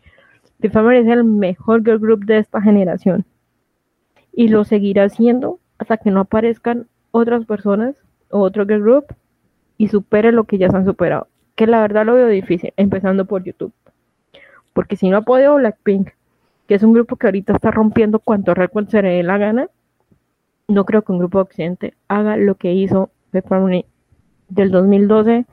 [0.60, 3.26] es el mejor girl group de esta generación
[4.34, 7.96] y lo seguirá siendo hasta que no aparezcan otras personas
[8.40, 9.06] otro girl group
[9.78, 11.28] y supere lo que ya se han superado.
[11.56, 13.74] Que la verdad lo veo difícil, empezando por YouTube.
[14.74, 16.10] Porque si no ha podido Blackpink,
[16.68, 19.70] que es un grupo que ahorita está rompiendo cuanto récord se le dé la gana,
[20.68, 23.10] no creo que un grupo occidente haga lo que hizo
[24.50, 25.46] del 2012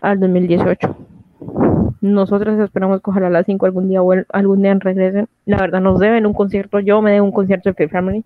[0.00, 0.96] al 2018.
[2.00, 4.00] Nosotros esperamos que ojalá las 5 algún día
[4.32, 5.28] algún día regresen.
[5.44, 8.24] La verdad nos deben un concierto, yo me debo un concierto de Family,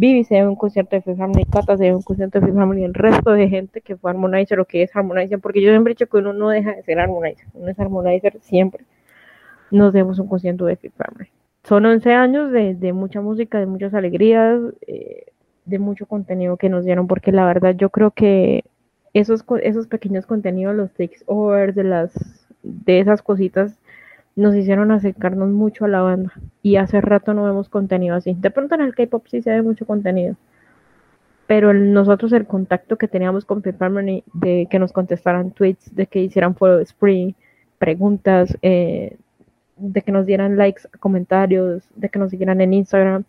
[0.00, 2.56] Vivi se debe un concierto de Fifth Family, Cata se debe un concierto de Fifth
[2.56, 5.92] Family, el resto de gente que fue Harmonizer o que es Harmonizer, porque yo siempre
[5.92, 8.86] he dicho que uno no deja de ser Harmonizer, uno es Harmonizer siempre.
[9.70, 11.30] Nos debemos un concierto de Fifth Family.
[11.64, 15.26] son 11 años de, de mucha música, de muchas alegrías, eh,
[15.66, 18.64] de mucho contenido que nos dieron, porque la verdad yo creo que
[19.12, 23.78] esos, esos pequeños contenidos, los takeovers, de las de esas cositas,
[24.36, 26.32] nos hicieron acercarnos mucho a la banda.
[26.62, 28.34] Y hace rato no vemos contenido así.
[28.38, 30.36] De pronto en el K-pop sí se ve mucho contenido.
[31.46, 36.06] Pero nosotros el contacto que teníamos con Fifth Harmony, de que nos contestaran tweets, de
[36.06, 37.34] que hicieran follow spree,
[37.78, 39.16] preguntas, eh,
[39.76, 43.24] de que nos dieran likes, comentarios, de que nos siguieran en Instagram,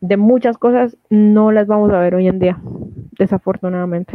[0.00, 2.58] de muchas cosas, no las vamos a ver hoy en día,
[3.18, 4.14] desafortunadamente.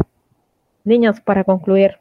[0.84, 1.97] Niñas, para concluir,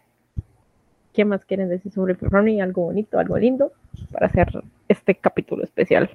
[1.12, 2.60] ¿qué más quieren decir sobre Harmony?
[2.60, 3.72] Algo bonito, algo lindo,
[4.10, 4.48] para hacer
[4.88, 6.10] este capítulo especial.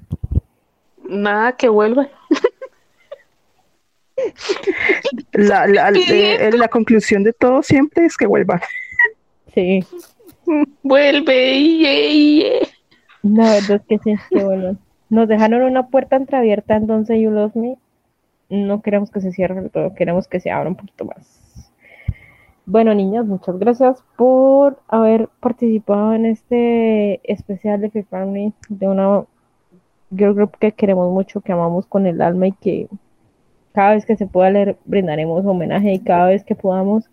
[1.08, 2.08] Nada que vuelva.
[5.34, 8.60] La, la, eh, la conclusión de todo siempre es que vuelvan.
[9.54, 9.84] Sí,
[10.84, 11.58] Vuelve.
[11.58, 12.62] iye, iye.
[13.24, 14.78] la verdad es que sí, que bueno.
[15.10, 17.78] Nos dejaron una puerta entreabierta en Don't Say You Love Me.
[18.50, 21.47] No queremos que se cierre todo, queremos que se abra un poquito más.
[22.70, 29.24] Bueno, niñas, muchas gracias por haber participado en este especial de Fifth Harmony, de una
[30.12, 32.90] girl group que queremos mucho, que amamos con el alma y que
[33.72, 37.06] cada vez que se pueda leer brindaremos homenaje y cada vez que podamos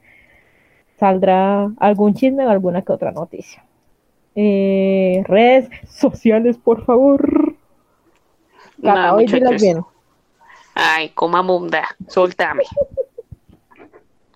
[0.98, 3.64] saldrá algún chisme o alguna que otra noticia.
[4.34, 7.54] Eh, redes sociales, por favor.
[8.82, 9.26] Cata, Nada, hoy
[9.60, 9.84] bien.
[10.74, 12.64] Ay, coma munda, soltame.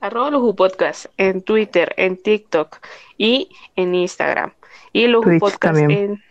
[0.00, 2.78] Arroba Luju Podcast en Twitter, en TikTok
[3.16, 4.52] y en Instagram.
[4.92, 5.90] Y Luju Twitch Podcast también.
[5.90, 6.22] en,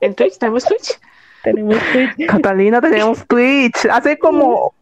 [0.00, 0.38] en Twitch.
[0.38, 0.98] ¿Tenemos Twitch?
[1.42, 2.26] Tenemos Twitch.
[2.28, 3.86] Catalina, tenemos Twitch.
[3.90, 4.74] Hace como.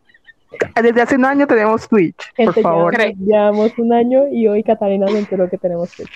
[0.81, 2.97] Desde hace un año tenemos Twitch, por favor.
[2.97, 6.11] llevamos, llevamos un año y hoy Catalina se enteró que tenemos Twitch.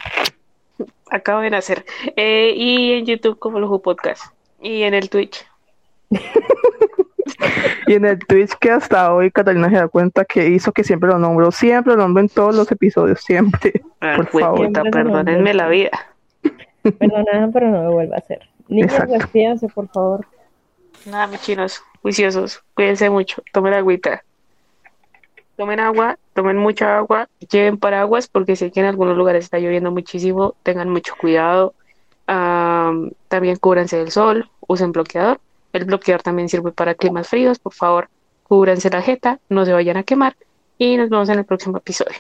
[1.11, 1.85] Acabo de nacer.
[2.17, 4.33] Eh, y en YouTube como Luju Podcast.
[4.63, 5.45] Y en el Twitch.
[7.87, 11.11] Y en el Twitch que hasta hoy Catalina se da cuenta que hizo que siempre
[11.11, 13.73] lo nombro, siempre lo nombro en todos los episodios, siempre.
[14.01, 14.67] Ah, Por pues, favor.
[14.67, 15.91] puta, me perdónenme la vida.
[16.83, 18.49] Perdonada, pero no lo vuelva a hacer.
[18.69, 20.27] Niñas, despídanse, por favor.
[21.07, 24.23] Nada, mis chinos, juiciosos, cuídense mucho, tomen agüita.
[25.57, 29.91] Tomen agua, tomen mucha agua, lleven paraguas porque sé que en algunos lugares está lloviendo
[29.91, 31.75] muchísimo, tengan mucho cuidado.
[32.27, 35.41] Am, también cúbranse del sol, usen bloqueador.
[35.73, 38.09] El bloqueador también sirve para climas fríos, por favor,
[38.43, 40.37] cúbranse la jeta, no se vayan a quemar
[40.79, 42.17] y nos vemos en el próximo episodio.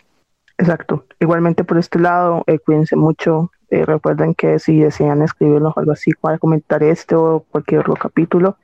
[0.59, 1.07] Exacto.
[1.19, 3.51] Igualmente por este lado, eh, cuídense mucho.
[3.71, 8.57] Eh, recuerden que si desean escribirnos algo así para comentar este o cualquier otro capítulo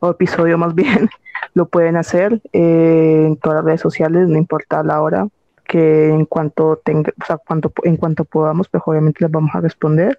[0.00, 1.08] o episodio más bien,
[1.54, 5.28] lo pueden hacer eh, en todas las redes sociales, no importa la hora,
[5.64, 7.38] que en cuanto tenga, o sea,
[7.84, 10.18] en cuanto podamos, pues obviamente les vamos a responder.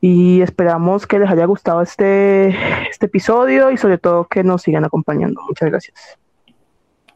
[0.00, 2.48] Y esperamos que les haya gustado este,
[2.90, 5.42] este episodio y sobre todo que nos sigan acompañando.
[5.46, 6.18] Muchas gracias.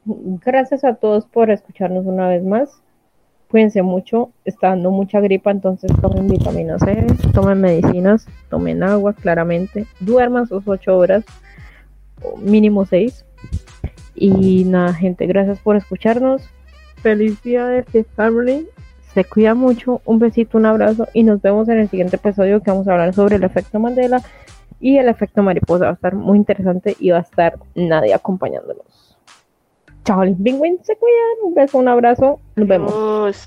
[0.04, 2.82] Gracias a todos por escucharnos una vez más.
[3.48, 9.86] Cuídense mucho, está dando mucha gripa, entonces tomen vitamina C, tomen medicinas, tomen agua, claramente.
[10.00, 11.24] Duerman sus ocho horas,
[12.38, 13.24] mínimo seis.
[14.14, 16.42] Y nada, gente, gracias por escucharnos.
[16.96, 18.66] Feliz día de Family.
[19.14, 22.72] Se cuida mucho, un besito, un abrazo y nos vemos en el siguiente episodio que
[22.72, 24.20] vamos a hablar sobre el efecto Mandela
[24.80, 25.84] y el efecto mariposa.
[25.84, 29.16] Va a estar muy interesante y va a estar nadie acompañándonos.
[30.04, 31.44] Chao, Penguin, se cuidan.
[31.44, 32.40] Un beso, un abrazo.
[32.56, 33.46] Nos vemos.